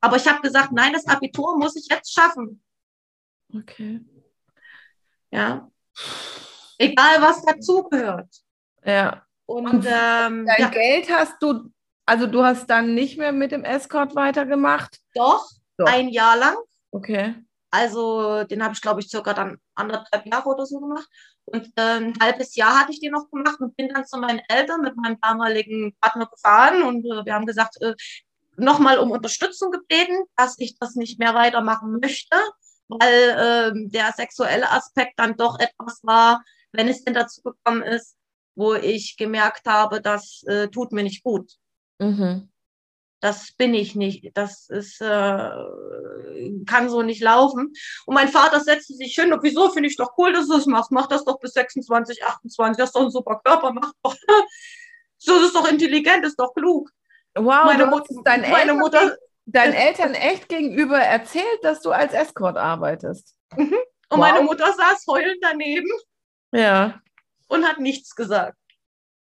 [0.00, 2.62] Aber ich habe gesagt, nein, das Abitur muss ich jetzt schaffen.
[3.52, 4.00] Okay.
[5.32, 5.68] Ja.
[6.78, 8.28] Egal, was dazugehört.
[8.84, 9.26] Ja.
[9.46, 11.72] Und, Und ähm, Dein ja, Geld hast du,
[12.06, 15.00] also du hast dann nicht mehr mit dem Escort weitergemacht?
[15.16, 15.86] doch, Doch.
[15.86, 16.56] ein Jahr lang.
[16.90, 17.34] Okay.
[17.70, 21.08] Also den habe ich, glaube ich, circa dann anderthalb Jahre oder so gemacht.
[21.46, 24.40] Und ähm, ein halbes Jahr hatte ich den noch gemacht und bin dann zu meinen
[24.48, 27.94] Eltern mit meinem damaligen Partner gefahren und äh, wir haben gesagt, äh,
[28.56, 32.36] nochmal um Unterstützung gebeten, dass ich das nicht mehr weitermachen möchte,
[32.88, 38.16] weil ähm, der sexuelle Aspekt dann doch etwas war, wenn es denn dazu gekommen ist,
[38.54, 41.52] wo ich gemerkt habe, das äh, tut mir nicht gut.
[41.98, 42.48] Mhm.
[43.24, 44.36] Das bin ich nicht.
[44.36, 45.50] Das ist, äh,
[46.66, 47.72] kann so nicht laufen.
[48.04, 50.66] Und mein Vater setzte sich hin und wieso finde ich doch cool, dass du das
[50.66, 50.90] machst.
[50.92, 52.76] Mach das doch bis 26, 28.
[52.76, 53.72] Das ist doch ein super Körper.
[53.72, 54.14] Mach doch.
[55.16, 56.90] So das ist doch intelligent, ist doch klug.
[57.34, 59.16] Wow, meine Mut- es deinen meine Eltern, Mutter-
[59.46, 63.34] deinen Eltern echt gegenüber erzählt, dass du als Escort arbeitest.
[63.56, 63.72] Und
[64.10, 64.18] Wow.
[64.18, 65.88] meine Mutter saß heulend daneben
[66.52, 67.00] Ja.
[67.48, 68.58] und hat nichts gesagt.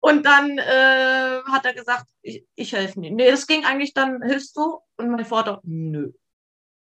[0.05, 3.15] Und dann äh, hat er gesagt, ich, ich helfe nicht.
[3.15, 4.81] Nee, das ging eigentlich dann, hilfst du?
[4.99, 6.13] Und mein Vater, nö.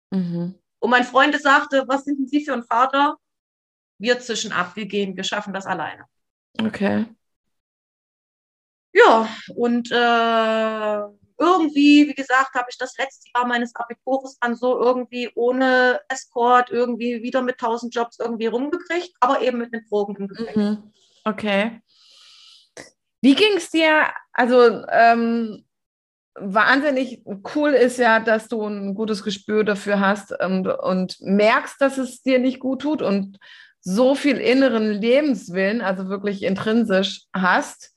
[0.09, 0.55] Mhm.
[0.79, 3.19] Und mein Freund sagte, was sind denn Sie für ein Vater?
[3.99, 6.07] Wir zischen ab, wir gehen, wir schaffen das alleine.
[6.59, 7.05] Okay.
[8.95, 11.01] Ja, und äh,
[11.37, 16.71] irgendwie, wie gesagt, habe ich das letzte Jahr meines Abitures dann so irgendwie ohne Escort
[16.71, 20.55] irgendwie wieder mit 1000 Jobs irgendwie rumgekriegt, aber eben mit den Drogen im.
[20.55, 20.93] Mhm.
[21.25, 21.83] Okay.
[23.21, 24.07] Wie ging es dir?
[24.33, 25.65] Also, ähm,
[26.35, 27.23] wahnsinnig
[27.55, 32.23] cool ist ja, dass du ein gutes Gespür dafür hast und, und merkst, dass es
[32.23, 33.39] dir nicht gut tut und
[33.81, 37.95] so viel inneren Lebenswillen, also wirklich intrinsisch hast,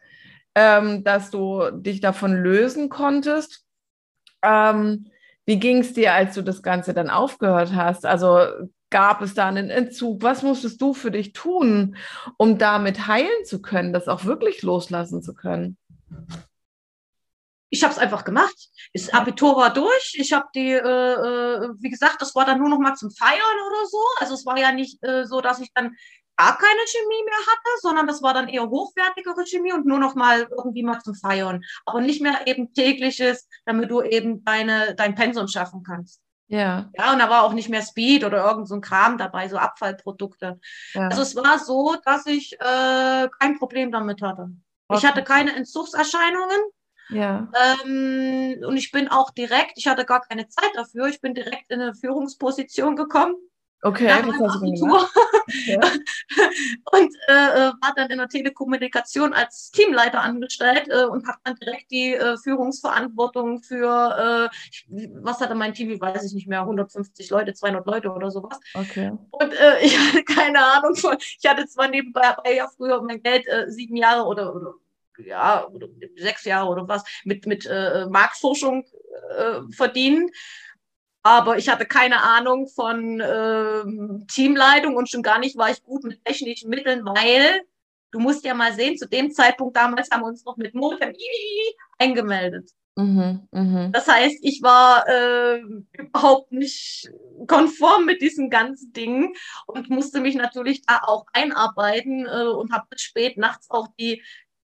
[0.55, 3.65] ähm, dass du dich davon lösen konntest.
[4.41, 5.07] Ähm,
[5.45, 8.05] wie ging es dir, als du das Ganze dann aufgehört hast?
[8.05, 8.47] Also
[8.93, 10.21] gab es da einen Entzug?
[10.21, 11.97] Was musstest du für dich tun,
[12.37, 15.77] um damit heilen zu können, das auch wirklich loslassen zu können?
[17.71, 18.55] Ich habe es einfach gemacht.
[18.93, 20.15] Das Abitur war durch.
[20.19, 23.57] Ich habe die, äh, äh, wie gesagt, das war dann nur noch mal zum Feiern
[23.67, 23.97] oder so.
[24.19, 25.95] Also es war ja nicht äh, so, dass ich dann
[26.37, 30.13] gar keine Chemie mehr hatte, sondern das war dann eher hochwertigere Chemie und nur noch
[30.13, 31.63] mal irgendwie mal zum Feiern.
[31.87, 36.22] Aber nicht mehr eben tägliches, damit du eben deine, dein Pensum schaffen kannst.
[36.47, 36.89] Ja.
[36.95, 39.57] Ja, und da war auch nicht mehr Speed oder irgend so ein Kram dabei, so
[39.57, 40.59] Abfallprodukte.
[40.93, 41.07] ja.
[41.07, 44.49] Also es war so, dass ich äh, kein Problem damit hatte.
[44.91, 45.07] Ich Okay.
[45.07, 46.59] hatte keine Entzugserscheinungen.
[47.09, 47.47] ja.
[47.85, 51.71] Ähm, und ich bin auch direkt, ich hatte gar keine Zeit dafür, ich bin direkt
[51.71, 53.35] in eine Führungsposition gekommen
[53.83, 55.11] Okay, nach das hast du gemacht.
[55.13, 55.23] Abitur
[56.91, 61.55] und äh, äh, war dann in der Telekommunikation als Teamleiter angestellt äh, und habe dann
[61.55, 66.61] direkt die äh, Führungsverantwortung für, äh, was hatte mein Team, ich weiß ich nicht mehr,
[66.61, 68.59] 150 Leute, 200 Leute oder sowas.
[68.73, 69.11] Okay.
[69.31, 73.47] Und äh, ich hatte keine Ahnung von, ich hatte zwar nebenbei ja früher mein Geld
[73.47, 74.73] äh, sieben Jahre oder, oder
[75.17, 78.85] ja, oder sechs Jahre oder was mit, mit äh, Marktforschung
[79.37, 80.29] äh, verdienen.
[81.23, 86.03] Aber ich hatte keine Ahnung von ähm, Teamleitung und schon gar nicht war ich gut
[86.03, 87.61] mit technischen Mitteln, weil
[88.11, 91.13] du musst ja mal sehen, zu dem Zeitpunkt damals haben wir uns noch mit Modem
[91.97, 92.69] eingemeldet.
[92.95, 93.89] Mhm, mhm.
[93.91, 95.61] Das heißt, ich war äh,
[95.97, 97.09] überhaupt nicht
[97.47, 99.33] konform mit diesen ganzen Dingen
[99.65, 104.21] und musste mich natürlich da auch einarbeiten äh, und habe bis spät nachts auch die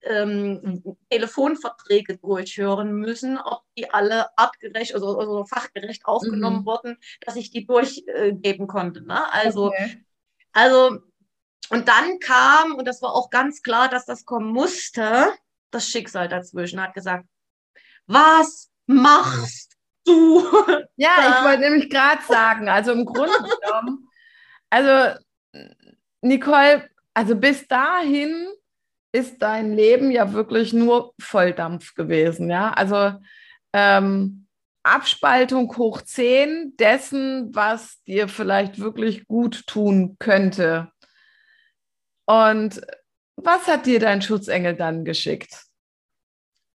[0.10, 6.66] ähm, Telefonverträge durchhören müssen, ob die alle artgerecht, also, also fachgerecht aufgenommen Mhm.
[6.66, 9.02] wurden, dass ich die durchgeben konnte.
[9.06, 9.32] Ne?
[9.34, 10.04] Also, okay.
[10.54, 11.00] also,
[11.70, 15.28] und dann kam, und das war auch ganz klar, dass das kommen musste,
[15.72, 17.26] das Schicksal dazwischen hat gesagt,
[18.06, 20.42] was machst du?
[20.96, 21.38] Ja, Ja.
[21.40, 24.08] ich wollte nämlich gerade sagen, also im Grunde genommen,
[24.70, 25.20] also
[26.22, 28.48] Nicole, also bis dahin
[29.12, 32.72] ist dein Leben ja wirklich nur Volldampf gewesen, ja.
[32.72, 33.14] Also
[33.74, 34.48] ähm,
[34.84, 40.92] Abspaltung hoch 10 dessen, was dir vielleicht wirklich gut tun könnte.
[42.26, 42.82] Und
[43.36, 45.64] was hat dir dein Schutzengel dann geschickt?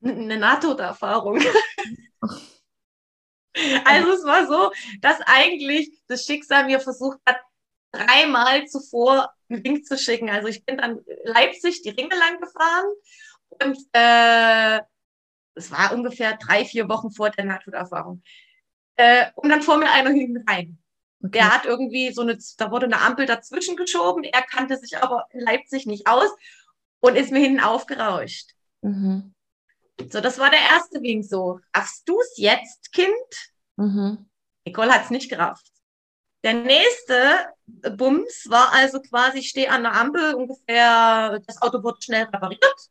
[0.03, 1.41] Eine Nahtoderfahrung.
[3.85, 4.73] Also es war so,
[5.03, 7.37] dass eigentlich das Schicksal mir versucht hat,
[7.93, 10.31] dreimal zuvor einen Ring zu schicken.
[10.31, 12.87] Also ich bin dann Leipzig die Ringe lang gefahren
[13.61, 14.81] Und äh,
[15.55, 18.23] es war ungefähr drei, vier Wochen vor der Nahtoderfahrung.
[18.97, 20.79] Äh, und dann fuhr mir einer hinten rein.
[21.23, 21.39] Okay.
[21.39, 24.25] Der hat irgendwie so eine, da wurde eine Ampel dazwischen geschoben.
[24.25, 26.31] Er kannte sich aber in Leipzig nicht aus
[27.01, 28.51] und ist mir hinten aufgerauscht.
[28.81, 29.35] Mhm.
[30.11, 31.61] So, das war der erste Wink so.
[31.75, 33.13] Raffst du es jetzt, Kind?
[33.77, 34.29] Mhm.
[34.65, 35.72] Nicole hat es nicht gerafft.
[36.43, 42.03] Der nächste Bums war also quasi, ich stehe an der Ampel, ungefähr, das Auto wurde
[42.03, 42.91] schnell repariert.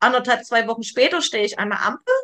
[0.00, 2.14] Anderthalb, zwei Wochen später stehe ich an der Ampel.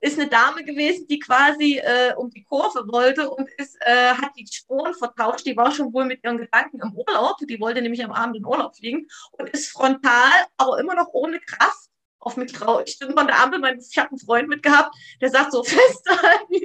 [0.00, 4.32] Ist eine Dame gewesen, die quasi äh, um die Kurve wollte und ist, äh, hat
[4.36, 5.46] die Spuren vertauscht.
[5.46, 7.38] Die war schon wohl mit ihren Gedanken im Urlaub.
[7.48, 11.40] Die wollte nämlich am Abend in Urlaub fliegen und ist frontal, aber immer noch ohne
[11.40, 11.88] Kraft
[12.18, 12.82] auf mich drauf.
[12.84, 16.60] Ich bin von der Ampel, mein, ich habe einen Freund mitgehabt, der sagt so, festhalten,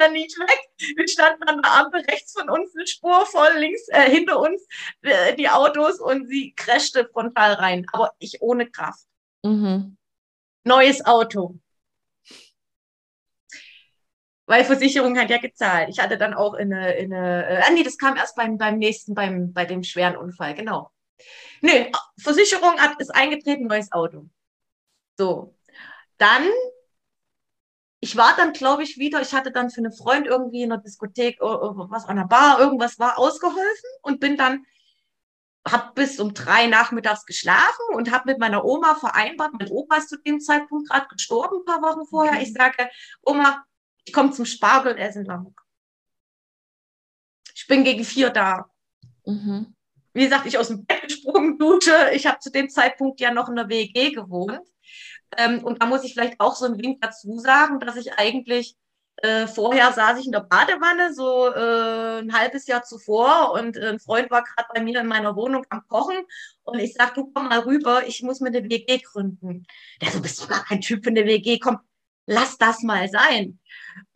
[0.00, 0.60] ja nicht weg.
[0.96, 4.66] Wir standen an der Ampel rechts von uns eine Spur voll, links äh, hinter uns
[5.02, 9.06] äh, die Autos und sie crashte frontal rein, aber ich ohne Kraft.
[9.42, 9.96] Mhm.
[10.64, 11.58] Neues Auto.
[14.46, 15.88] Weil Versicherung hat ja gezahlt.
[15.88, 19.14] Ich hatte dann auch eine, eine äh, ah, nee, das kam erst beim, beim nächsten,
[19.14, 20.92] beim, bei dem schweren Unfall, genau.
[21.62, 21.90] Nee,
[22.20, 24.28] Versicherung hat, ist eingetreten, neues Auto.
[25.18, 25.54] So.
[26.18, 26.48] Dann
[28.06, 30.78] ich war dann, glaube ich, wieder, ich hatte dann für eine Freund irgendwie in der
[30.78, 34.64] Diskothek, oh, oh, was an der Bar, irgendwas war, ausgeholfen und bin dann,
[35.68, 40.08] hab bis um drei nachmittags geschlafen und habe mit meiner Oma vereinbart, mein Opa ist
[40.08, 42.34] zu dem Zeitpunkt gerade gestorben, ein paar Wochen vorher.
[42.34, 42.44] Okay.
[42.44, 42.88] Ich sage,
[43.22, 43.64] Oma,
[44.04, 45.52] ich komme zum Spargelessen lang.
[47.56, 48.70] Ich bin gegen vier da.
[49.24, 49.74] Mhm.
[50.12, 52.10] Wie gesagt, ich aus dem Bett gesprungen, Dusche.
[52.12, 54.62] Ich habe zu dem Zeitpunkt ja noch in der WG gewohnt.
[55.36, 58.76] Ähm, und da muss ich vielleicht auch so einen Wink dazu sagen, dass ich eigentlich
[59.22, 63.88] äh, vorher saß ich in der Badewanne, so äh, ein halbes Jahr zuvor, und äh,
[63.88, 66.16] ein Freund war gerade bei mir in meiner Wohnung am Kochen.
[66.64, 69.66] Und ich sag, du komm mal rüber, ich muss mir eine WG gründen.
[70.02, 71.78] Der so, bist du gar kein Typ für eine WG, komm,
[72.26, 73.58] lass das mal sein.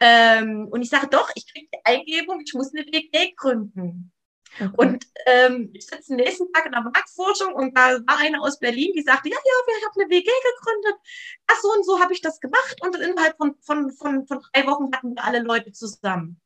[0.00, 4.12] Ähm, und ich sage, doch, ich kriege die Eingebung, ich muss eine WG gründen.
[4.58, 4.70] Okay.
[4.76, 8.58] Und ähm, ich sitze den nächsten Tag in der Marktforschung und da war eine aus
[8.58, 11.00] Berlin, die sagte, ja, ja, wir haben eine WG gegründet.
[11.46, 14.66] Ach so und so habe ich das gemacht und innerhalb von, von, von, von drei
[14.66, 16.40] Wochen hatten wir alle Leute zusammen.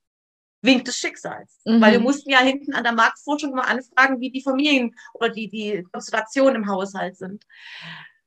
[0.63, 1.61] Wink des Schicksals.
[1.65, 1.81] Mhm.
[1.81, 5.49] Weil wir mussten ja hinten an der Marktforschung mal anfragen, wie die Familien oder die,
[5.49, 7.45] die Konstellationen im Haushalt sind.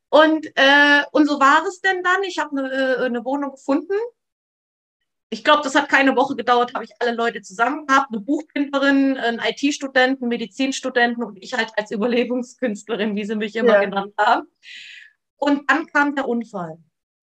[0.09, 2.23] Und, äh, und so war es denn dann.
[2.23, 3.97] Ich habe eine, äh, eine Wohnung gefunden
[5.29, 9.17] ich glaube, das hat keine Woche gedauert, habe ich alle Leute zusammen gehabt, eine Buchbinderin,
[9.17, 13.81] einen IT-Studenten, Medizinstudenten und ich halt als Überlebungskünstlerin, wie sie mich immer ja.
[13.81, 14.47] genannt haben.
[15.35, 16.77] Und dann kam der Unfall.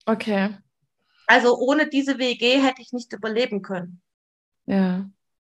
[0.05, 0.57] Okay.
[1.27, 4.03] Also ohne diese WG hätte ich nicht überleben können.
[4.67, 5.09] Ja.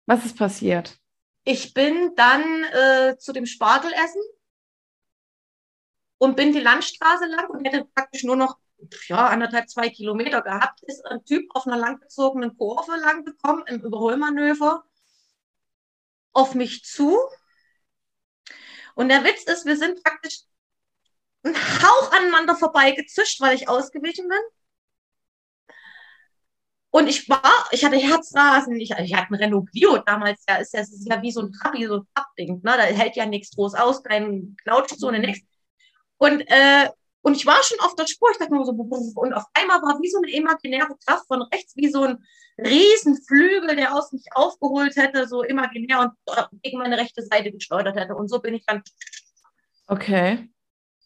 [0.07, 0.99] Was ist passiert?
[1.44, 2.42] Ich bin dann
[2.72, 4.22] äh, zu dem Spargelessen
[6.18, 8.57] und bin die Landstraße lang und hätte praktisch nur noch
[9.08, 13.80] ja, anderthalb, zwei Kilometer gehabt, ist ein Typ auf einer langgezogenen Kurve lang gekommen im
[13.80, 14.84] Überholmanöver
[16.32, 17.18] auf mich zu.
[18.94, 20.40] Und der Witz ist, wir sind praktisch
[21.44, 24.38] ein Hauch aneinander vorbeigezischt, weil ich ausgewichen bin.
[26.90, 30.72] Und ich war, ich hatte Herzrasen, ich, ich hatte einen Renault Clio damals, ja, ist,
[30.72, 32.60] das ist ja wie so ein Trabi, so ein Pappding, ne?
[32.62, 35.46] da hält ja nichts groß aus, kein Knautschzone, nichts.
[36.16, 36.88] Und äh,
[37.26, 40.00] und ich war schon auf der Spur, ich dachte nur so, und auf einmal war
[40.00, 42.24] wie so eine imaginäre Kraft von rechts, wie so ein
[42.56, 46.12] Riesenflügel, der aus mich aufgeholt hätte, so imaginär und
[46.62, 48.14] gegen meine rechte Seite gesteuert hätte.
[48.14, 48.80] Und so bin ich dann.
[49.88, 50.48] Okay.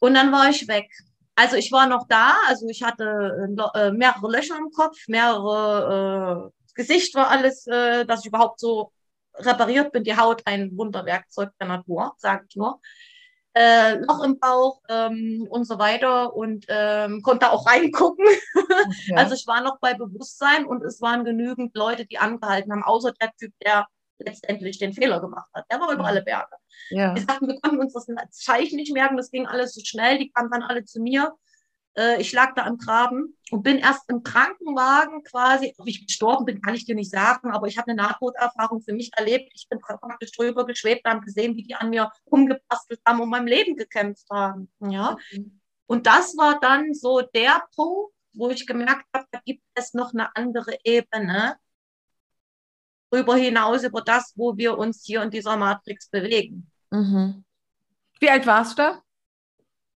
[0.01, 0.91] Und dann war ich weg.
[1.37, 6.75] Also ich war noch da, also ich hatte äh, mehrere Löcher im Kopf, mehrere, äh,
[6.75, 8.93] Gesicht war alles, äh, dass ich überhaupt so
[9.37, 10.05] repariert bin.
[10.05, 12.79] Die Haut ein Wunderwerkzeug der Natur, sage ich nur
[13.55, 18.25] äh, Loch im Bauch ähm, und so weiter und ähm, konnte auch reingucken.
[18.55, 19.15] Okay.
[19.17, 23.13] Also ich war noch bei Bewusstsein und es waren genügend Leute, die angehalten haben, außer
[23.21, 23.87] der Typ, der
[24.19, 25.65] letztendlich den Fehler gemacht hat.
[25.71, 26.57] Der war über alle Berge.
[26.91, 27.15] Ja.
[27.15, 30.31] Wir sagten, wir konnten uns das Zeichen nicht merken, das ging alles so schnell, die
[30.31, 31.33] kamen dann alle zu mir
[31.97, 36.45] äh, ich lag da am Graben und bin erst im Krankenwagen quasi, ob ich gestorben
[36.45, 39.51] bin, kann ich dir nicht sagen, aber ich habe eine Nahtoderfahrung für mich erlebt.
[39.55, 43.47] Ich bin praktisch drüber geschwebt, haben gesehen, wie die an mir rumgebastelt haben und mein
[43.47, 44.71] Leben gekämpft haben.
[44.81, 45.17] Ja.
[45.87, 50.13] Und das war dann so der Punkt, wo ich gemerkt habe, da gibt es noch
[50.13, 51.57] eine andere Ebene
[53.11, 56.71] darüber hinaus, über das, wo wir uns hier in dieser Matrix bewegen.
[56.91, 57.45] Mhm.
[58.21, 59.03] Wie alt warst du da?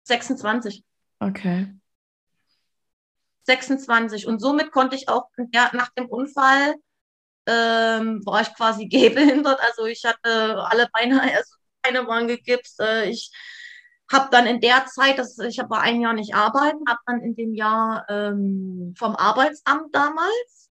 [0.03, 0.83] 26.
[1.19, 1.73] Okay.
[3.43, 4.27] 26.
[4.27, 6.75] Und somit konnte ich auch ja, nach dem Unfall
[7.47, 9.59] ähm, war ich quasi gehbehindert.
[9.61, 12.79] Also ich hatte alle Beine, also Beine waren gegipst.
[12.79, 13.31] Äh, ich
[14.11, 17.35] habe dann in der Zeit, das, ich war ein Jahr nicht arbeiten, habe dann in
[17.35, 20.69] dem Jahr ähm, vom Arbeitsamt damals,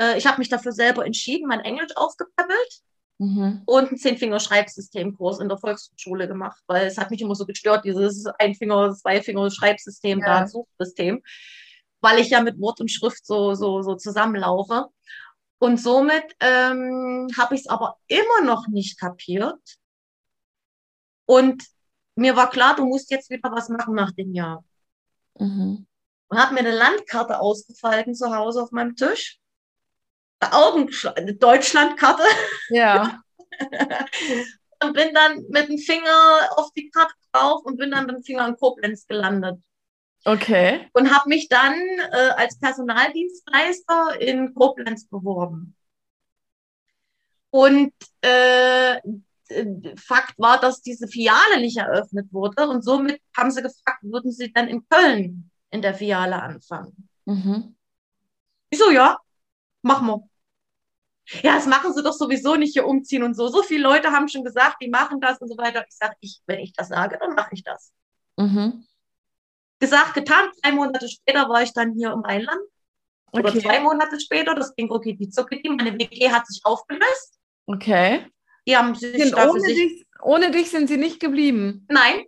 [0.00, 2.82] äh, ich habe mich dafür selber entschieden, mein Englisch aufgepäppelt
[3.18, 3.62] mhm.
[3.66, 8.26] und einen Zehnfinger-Schreibsystemkurs in der Volksschule gemacht, weil es hat mich immer so gestört, dieses
[8.26, 10.40] Einfinger-, Zweifinger-Schreibsystem, ja.
[10.40, 11.22] da, Suchsystem,
[12.00, 14.86] weil ich ja mit Wort und Schrift so, so, so zusammenlaufe.
[15.58, 19.60] Und somit ähm, habe ich es aber immer noch nicht kapiert.
[21.26, 21.64] Und
[22.14, 24.64] mir war klar, du musst jetzt wieder was machen nach dem Jahr.
[25.38, 25.86] Mhm.
[26.28, 29.38] Und habe mir eine Landkarte ausgefalten zu Hause auf meinem Tisch.
[30.40, 32.22] Augen, eine Deutschlandkarte.
[32.68, 33.20] Ja.
[34.82, 38.22] und bin dann mit dem Finger auf die Karte drauf und bin dann mit dem
[38.22, 39.60] Finger in Koblenz gelandet.
[40.24, 40.88] Okay.
[40.92, 41.74] Und habe mich dann
[42.12, 45.74] äh, als Personaldienstleister in Koblenz beworben.
[47.50, 49.00] Und äh,
[49.96, 54.52] Fakt war, dass diese Filiale nicht eröffnet wurde und somit haben sie gefragt, würden sie
[54.52, 57.08] dann in Köln in der Filiale anfangen?
[57.24, 57.74] Mhm.
[58.70, 59.18] Ich so, ja,
[59.82, 60.28] machen wir.
[61.42, 63.48] Ja, das machen sie doch sowieso nicht hier umziehen und so.
[63.48, 65.84] So viele Leute haben schon gesagt, die machen das und so weiter.
[65.88, 67.92] Ich sage, ich, wenn ich das sage, dann mache ich das.
[68.36, 68.86] Mhm.
[69.78, 70.50] Gesagt, getan.
[70.62, 72.60] Drei Monate später war ich dann hier im Rheinland.
[73.32, 73.60] Oder okay.
[73.60, 77.38] zwei Monate später, das ging okay, die Zucki, meine WG hat sich aufgelöst.
[77.66, 78.26] Okay.
[78.66, 81.86] Die haben sich ohne, sich dich, ohne dich sind sie nicht geblieben?
[81.88, 82.24] Nein.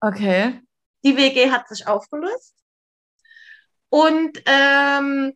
[0.00, 0.60] Okay.
[1.04, 2.54] Die WG hat sich aufgelöst.
[3.90, 5.34] Und ähm,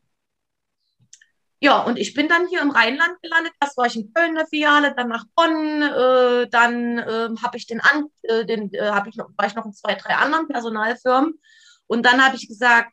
[1.61, 3.53] ja, und ich bin dann hier im Rheinland gelandet.
[3.59, 7.57] Das war ich in Köln in der Filiale, dann nach Bonn, äh, dann äh, habe
[7.57, 10.15] ich den, An äh, den äh, hab ich noch, war ich noch in zwei, drei
[10.15, 11.41] anderen Personalfirmen.
[11.87, 12.93] Und dann habe ich gesagt,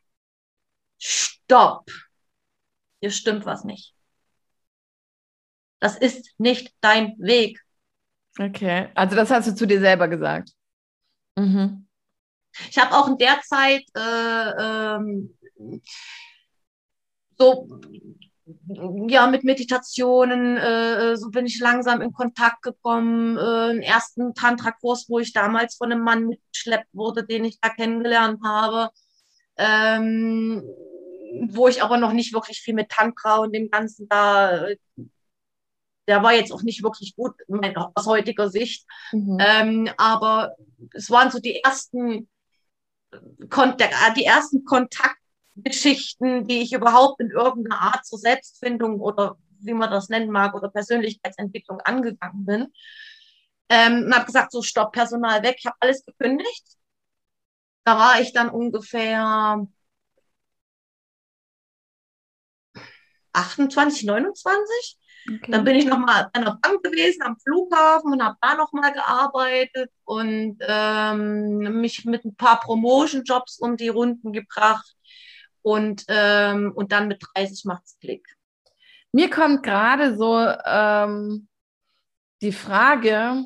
[0.97, 1.89] stopp,
[3.01, 3.93] hier stimmt was nicht.
[5.79, 7.61] Das ist nicht dein Weg.
[8.39, 10.49] Okay, also das hast du zu dir selber gesagt.
[11.35, 11.87] Mhm.
[12.69, 15.37] Ich habe auch in der Zeit äh, ähm,
[17.37, 17.67] so
[19.07, 23.37] ja mit Meditationen äh, so bin ich langsam in Kontakt gekommen.
[23.37, 27.69] Äh, einen ersten Tantra-Kurs, wo ich damals von einem Mann mitgeschleppt wurde, den ich da
[27.69, 28.91] kennengelernt habe.
[29.57, 30.63] Ähm,
[31.49, 34.67] wo ich aber noch nicht wirklich viel mit Tantra und dem Ganzen da
[36.07, 37.33] der war jetzt auch nicht wirklich gut
[37.95, 38.85] aus heutiger Sicht.
[39.11, 39.37] Mhm.
[39.39, 40.55] Ähm, aber
[40.93, 42.29] es waren so die ersten,
[43.11, 44.63] die ersten
[45.55, 50.53] Kontaktgeschichten, die ich überhaupt in irgendeiner Art zur Selbstfindung oder wie man das nennen mag
[50.53, 52.73] oder Persönlichkeitsentwicklung angegangen bin.
[53.69, 55.55] Ähm, und habe gesagt, so stopp, Personal weg.
[55.59, 56.77] Ich habe alles gekündigt.
[57.83, 59.67] Da war ich dann ungefähr
[63.33, 64.97] 28, 29
[65.27, 65.51] Okay.
[65.51, 69.91] Dann bin ich nochmal an der Bank gewesen, am Flughafen und habe da nochmal gearbeitet
[70.03, 74.95] und ähm, mich mit ein paar Promotion-Jobs um die Runden gebracht.
[75.65, 78.23] Und, ähm, und dann mit 30 macht's Klick.
[79.11, 81.47] Mir kommt gerade so ähm,
[82.43, 83.45] die Frage,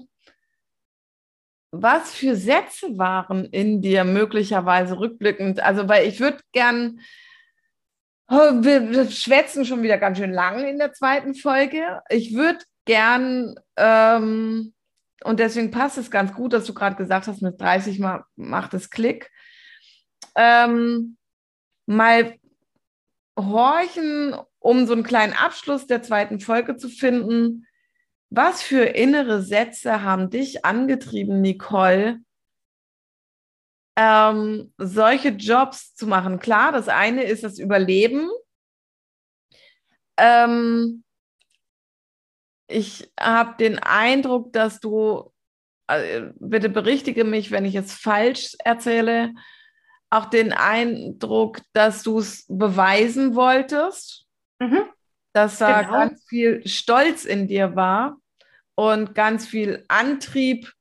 [1.72, 5.62] was für Sätze waren in dir möglicherweise rückblickend?
[5.62, 7.00] Also, weil ich würde gern
[8.32, 12.02] Oh, wir, wir, schwätzen schon wieder ganz schön lang in der zweiten Folge.
[12.10, 14.76] Ich würde gern, ähm,
[15.24, 18.76] und deswegen passt es ganz gut, dass du gerade gesagt hast, mit 30 mal macht
[18.76, 19.32] es Klick,
[20.36, 21.18] ähm,
[21.90, 22.36] mal
[23.38, 27.66] horchen, um so einen kleinen Abschluss der zweiten Folge zu finden.
[28.30, 32.20] Was für innere Sätze haben dich angetrieben, Nicole,
[33.98, 36.38] ähm, solche Jobs zu machen.
[36.38, 38.30] Klar, das eine ist das Überleben.
[40.18, 41.04] Ähm,
[42.68, 45.34] ich habe den Eindruck, dass du,
[45.88, 49.34] also bitte berichtige mich, wenn ich es falsch erzähle,
[50.10, 54.26] auch den Eindruck, dass du es beweisen wolltest,
[54.60, 54.84] mhm.
[55.34, 55.94] dass da genau.
[55.94, 58.18] ganz viel Stolz in dir war
[58.76, 60.72] und ganz viel Antrieb,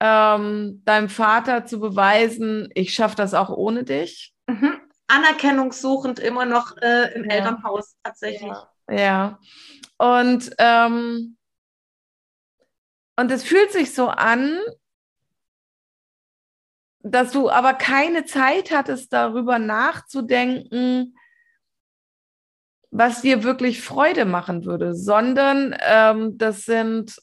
[0.00, 4.34] ähm, deinem Vater zu beweisen, ich schaffe das auch ohne dich.
[4.46, 4.80] Mhm.
[5.06, 7.36] Anerkennungssuchend immer noch äh, im ja.
[7.36, 8.52] Elternhaus tatsächlich.
[8.88, 8.94] Ja.
[8.96, 9.38] ja.
[9.96, 11.36] Und, ähm,
[13.16, 14.58] und es fühlt sich so an,
[17.04, 21.16] dass du aber keine Zeit hattest, darüber nachzudenken,
[22.90, 27.16] was dir wirklich Freude machen würde, sondern ähm, das sind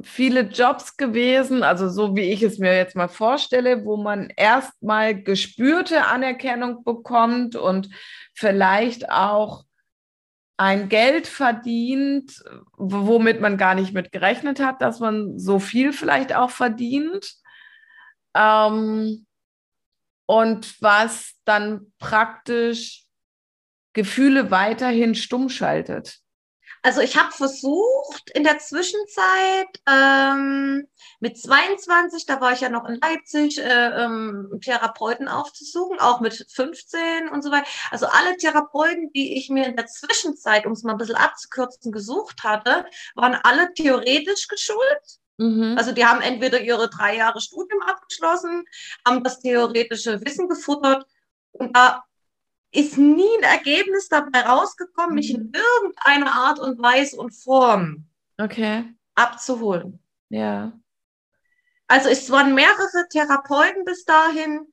[0.00, 5.20] viele Jobs gewesen, also so wie ich es mir jetzt mal vorstelle, wo man erstmal
[5.20, 7.88] gespürte Anerkennung bekommt und
[8.34, 9.64] vielleicht auch
[10.58, 12.44] ein Geld verdient,
[12.76, 17.36] womit man gar nicht mit gerechnet hat, dass man so viel vielleicht auch verdient.
[18.36, 19.26] Ähm,
[20.26, 23.04] und was dann praktisch
[23.92, 26.20] Gefühle weiterhin stumm schaltet?
[26.82, 30.86] Also ich habe versucht in der Zwischenzeit ähm,
[31.18, 36.46] mit 22, da war ich ja noch in Leipzig, äh, ähm, Therapeuten aufzusuchen, auch mit
[36.48, 37.66] 15 und so weiter.
[37.90, 41.90] Also alle Therapeuten, die ich mir in der Zwischenzeit, um es mal ein bisschen abzukürzen,
[41.90, 45.18] gesucht hatte, waren alle theoretisch geschult.
[45.38, 45.74] Mhm.
[45.76, 48.64] Also die haben entweder ihre drei Jahre Studium abgeschlossen,
[49.06, 51.06] haben das theoretische Wissen gefuttert
[51.52, 52.04] und da
[52.72, 55.52] ist nie ein Ergebnis dabei rausgekommen, mich in mhm.
[55.54, 58.06] irgendeiner Art und Weise und Form
[58.38, 58.84] okay.
[59.14, 59.98] abzuholen.
[60.28, 60.72] Ja.
[61.88, 64.66] Also es waren mehrere Therapeuten bis dahin,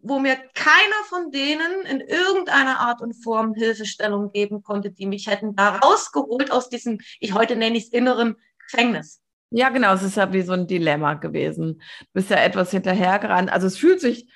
[0.00, 5.26] wo mir keiner von denen in irgendeiner Art und Form Hilfestellung geben konnte, die mich
[5.26, 9.20] hätten da rausgeholt aus diesem, ich heute nenne ich es inneren Gefängnis.
[9.50, 11.80] Ja, genau, es ist ja wie so ein Dilemma gewesen.
[12.00, 13.50] Du bist ja etwas hinterhergerannt.
[13.50, 14.28] Also es fühlt sich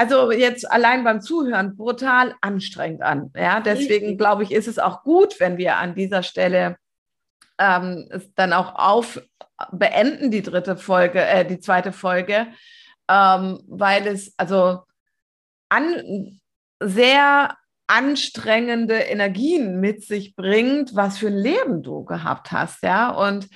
[0.00, 3.30] also jetzt allein beim Zuhören brutal anstrengend an.
[3.36, 6.76] Ja, deswegen glaube ich, ist es auch gut, wenn wir an dieser Stelle
[7.58, 9.20] ähm, es dann auch auf
[9.72, 12.46] beenden die dritte Folge, äh, die zweite Folge,
[13.08, 14.84] ähm, weil es also
[15.68, 16.40] an,
[16.80, 17.54] sehr
[17.86, 23.10] anstrengende Energien mit sich bringt, was für ein Leben du gehabt hast, ja.
[23.10, 23.48] Und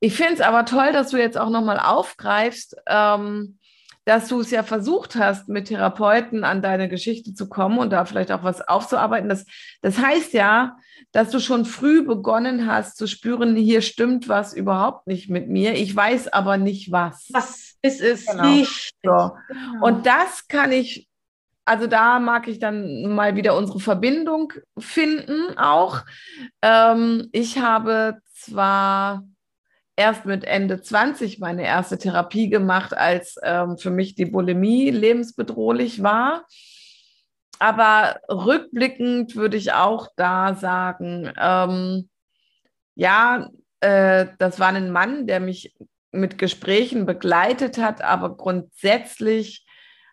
[0.00, 3.58] ich finde es aber toll, dass du jetzt auch nochmal aufgreifst, ähm,
[4.04, 8.04] dass du es ja versucht hast, mit Therapeuten an deine Geschichte zu kommen und da
[8.04, 9.28] vielleicht auch was aufzuarbeiten.
[9.28, 9.44] Das,
[9.80, 10.76] das heißt ja,
[11.12, 15.74] dass du schon früh begonnen hast zu spüren, hier stimmt was überhaupt nicht mit mir.
[15.74, 17.28] Ich weiß aber nicht was.
[17.32, 18.44] Was ist es genau.
[18.44, 18.90] nicht?
[19.04, 19.32] So.
[19.48, 19.86] Genau.
[19.86, 21.08] Und das kann ich,
[21.64, 26.00] also da mag ich dann mal wieder unsere Verbindung finden auch.
[26.60, 29.22] Ähm, ich habe zwar
[29.96, 36.02] erst mit Ende 20 meine erste Therapie gemacht, als ähm, für mich die Bulimie lebensbedrohlich
[36.02, 36.46] war.
[37.58, 42.08] Aber rückblickend würde ich auch da sagen, ähm,
[42.94, 43.48] ja,
[43.80, 45.74] äh, das war ein Mann, der mich
[46.10, 49.64] mit Gesprächen begleitet hat, aber grundsätzlich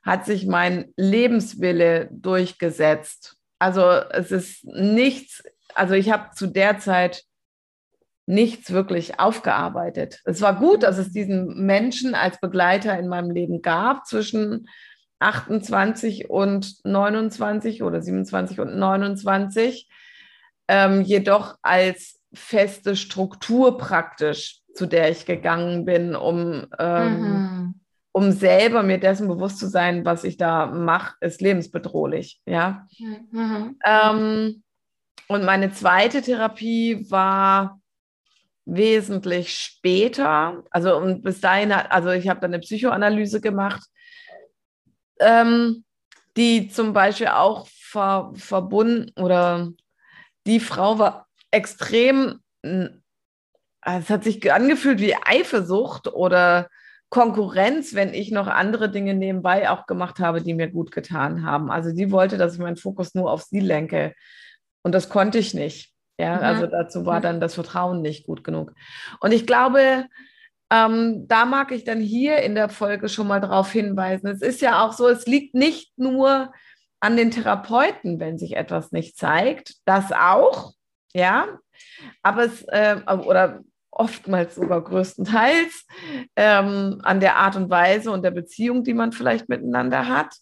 [0.03, 3.35] hat sich mein Lebenswille durchgesetzt.
[3.59, 5.43] Also es ist nichts,
[5.75, 7.23] also ich habe zu der Zeit
[8.29, 10.21] nichts wirklich aufgearbeitet.
[10.23, 14.67] Es war gut, dass es diesen Menschen als Begleiter in meinem Leben gab zwischen
[15.17, 19.89] 28 und 29 oder 27 und 29,
[20.67, 27.81] ähm, jedoch als feste Struktur praktisch, zu der ich gegangen bin, um, ähm, mhm.
[28.11, 32.41] um selber mir dessen bewusst zu sein, was ich da mache, ist lebensbedrohlich.
[32.45, 32.85] Ja?
[32.99, 33.79] Mhm.
[33.83, 34.63] Ähm,
[35.27, 37.78] und meine zweite Therapie war
[38.75, 43.81] wesentlich später, also und bis dahin, also ich habe dann eine Psychoanalyse gemacht,
[45.19, 45.83] ähm,
[46.37, 49.69] die zum Beispiel auch ver, verbunden oder
[50.45, 56.69] die Frau war extrem, es hat sich angefühlt wie Eifersucht oder
[57.09, 61.71] Konkurrenz, wenn ich noch andere Dinge nebenbei auch gemacht habe, die mir gut getan haben.
[61.71, 64.13] Also sie wollte, dass ich meinen Fokus nur auf sie lenke.
[64.83, 65.91] Und das konnte ich nicht.
[66.19, 66.43] Ja, mhm.
[66.43, 68.73] also dazu war dann das Vertrauen nicht gut genug.
[69.21, 70.05] Und ich glaube,
[70.69, 74.27] ähm, da mag ich dann hier in der Folge schon mal darauf hinweisen.
[74.27, 76.51] Es ist ja auch so, es liegt nicht nur
[76.99, 80.73] an den Therapeuten, wenn sich etwas nicht zeigt, das auch,
[81.13, 81.47] ja,
[82.21, 85.85] aber es, äh, oder oftmals sogar größtenteils
[86.35, 90.35] ähm, an der Art und Weise und der Beziehung, die man vielleicht miteinander hat,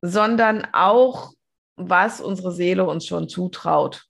[0.00, 1.32] sondern auch,
[1.76, 4.06] was unsere Seele uns schon zutraut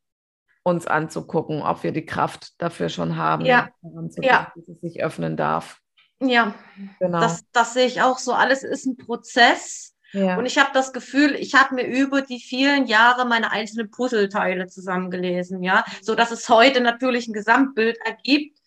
[0.65, 3.69] uns anzugucken, ob wir die Kraft dafür schon haben, ja.
[4.21, 4.53] ja.
[4.55, 5.81] dass es sich öffnen darf.
[6.21, 6.55] Ja,
[7.01, 7.21] genau.
[7.21, 8.33] das, das sehe ich auch so.
[8.33, 9.95] Alles ist ein Prozess.
[10.13, 10.37] Ja.
[10.37, 14.67] Und ich habe das Gefühl, ich habe mir über die vielen Jahre meine einzelnen Puzzleteile
[14.67, 18.59] zusammengelesen, ja, so dass es heute natürlich ein Gesamtbild ergibt.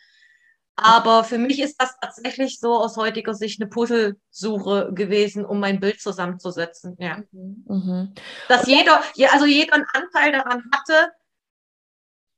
[0.78, 5.80] Aber für mich ist das tatsächlich so aus heutiger Sicht eine Puzzlesuche gewesen, um mein
[5.80, 6.98] Bild zusammenzusetzen.
[7.00, 7.24] Ja.
[7.32, 7.64] Mhm.
[7.68, 8.14] mhm.
[8.50, 11.14] Dass jeder, also jeder einen Anteil daran hatte,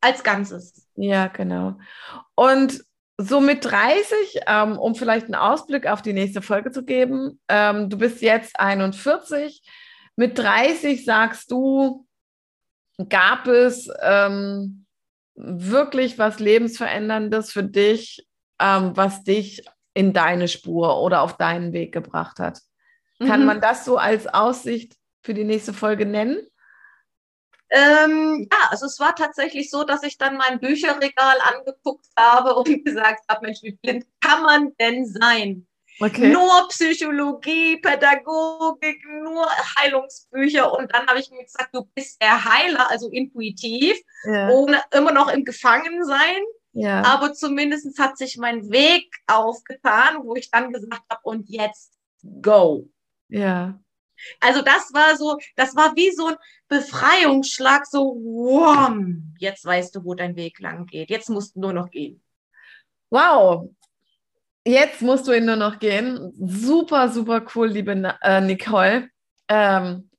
[0.01, 0.87] als Ganzes.
[0.95, 1.77] Ja, genau.
[2.35, 2.83] Und
[3.19, 7.89] so mit 30, ähm, um vielleicht einen Ausblick auf die nächste Folge zu geben, ähm,
[7.89, 9.63] du bist jetzt 41.
[10.15, 12.05] Mit 30 sagst du,
[13.09, 14.85] gab es ähm,
[15.35, 18.27] wirklich was Lebensveränderndes für dich,
[18.59, 22.59] ähm, was dich in deine Spur oder auf deinen Weg gebracht hat?
[23.19, 23.45] Kann mhm.
[23.47, 26.37] man das so als Aussicht für die nächste Folge nennen?
[27.69, 32.65] Ähm, ja, also es war tatsächlich so, dass ich dann mein Bücherregal angeguckt habe und
[32.85, 35.67] gesagt habe, Mensch, wie blind kann man denn sein?
[35.99, 36.31] Okay.
[36.31, 39.47] Nur Psychologie, Pädagogik, nur
[39.79, 40.71] Heilungsbücher.
[40.71, 44.49] Und dann habe ich mir gesagt, du bist der Heiler, also intuitiv, ja.
[44.49, 46.43] ohne immer noch im Gefangensein.
[46.73, 47.01] Ja.
[47.03, 51.93] Aber zumindest hat sich mein Weg aufgetan, wo ich dann gesagt habe, und jetzt
[52.41, 52.87] go.
[53.29, 53.79] Ja.
[54.39, 56.35] Also das war so, das war wie so ein
[56.67, 58.91] Befreiungsschlag, so, wow,
[59.39, 61.09] jetzt weißt du, wo dein Weg lang geht.
[61.09, 62.21] Jetzt musst du nur noch gehen.
[63.09, 63.69] Wow.
[64.65, 66.33] Jetzt musst du ihn nur noch gehen.
[66.37, 69.09] Super, super cool, liebe äh, Nicole.
[69.47, 70.09] Ähm,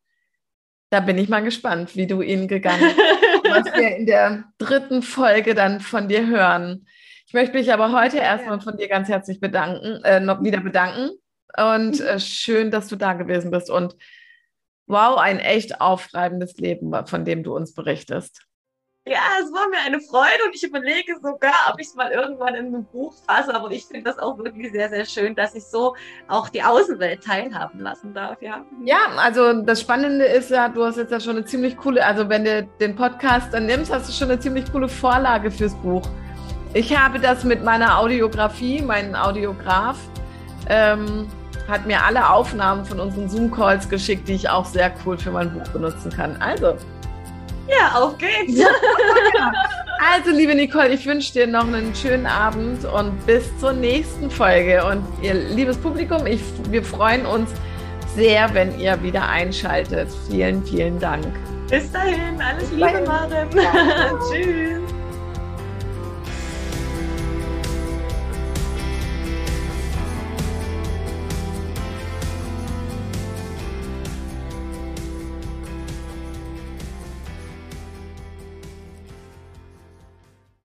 [0.91, 2.97] da bin ich mal gespannt, wie du ihn gegangen bist,
[3.45, 6.87] was wir in der dritten Folge dann von dir hören.
[7.27, 11.11] Ich möchte mich aber heute erstmal von dir ganz herzlich bedanken, äh, noch wieder bedanken
[11.57, 13.71] und äh, schön, dass du da gewesen bist.
[13.71, 13.97] Und
[14.87, 18.49] wow, ein echt aufreibendes Leben, von dem du uns berichtest.
[19.07, 22.55] Ja, es war mir eine Freude und ich überlege sogar, ob ich es mal irgendwann
[22.55, 23.55] in einem Buch fasse.
[23.55, 25.97] Aber ich finde das auch wirklich sehr, sehr schön, dass ich so
[26.27, 28.43] auch die Außenwelt teilhaben lassen darf.
[28.43, 32.05] Ja, ja also das Spannende ist ja, du hast jetzt ja schon eine ziemlich coole,
[32.05, 35.75] also wenn du den Podcast dann nimmst, hast du schon eine ziemlich coole Vorlage fürs
[35.77, 36.07] Buch.
[36.75, 39.97] Ich habe das mit meiner Audiografie, meinen Audiograf,
[40.69, 41.27] ähm,
[41.69, 45.53] hat mir alle Aufnahmen von unseren Zoom-Calls geschickt, die ich auch sehr cool für mein
[45.53, 46.37] Buch benutzen kann.
[46.41, 46.77] Also.
[47.69, 48.59] Ja, auf geht's.
[50.15, 54.83] also, liebe Nicole, ich wünsche dir noch einen schönen Abend und bis zur nächsten Folge.
[54.85, 56.41] Und ihr liebes Publikum, ich,
[56.71, 57.51] wir freuen uns
[58.17, 60.09] sehr, wenn ihr wieder einschaltet.
[60.31, 61.27] Vielen, vielen Dank.
[61.69, 63.51] Bis dahin, alles Liebe, Maren.
[64.33, 64.81] Tschüss.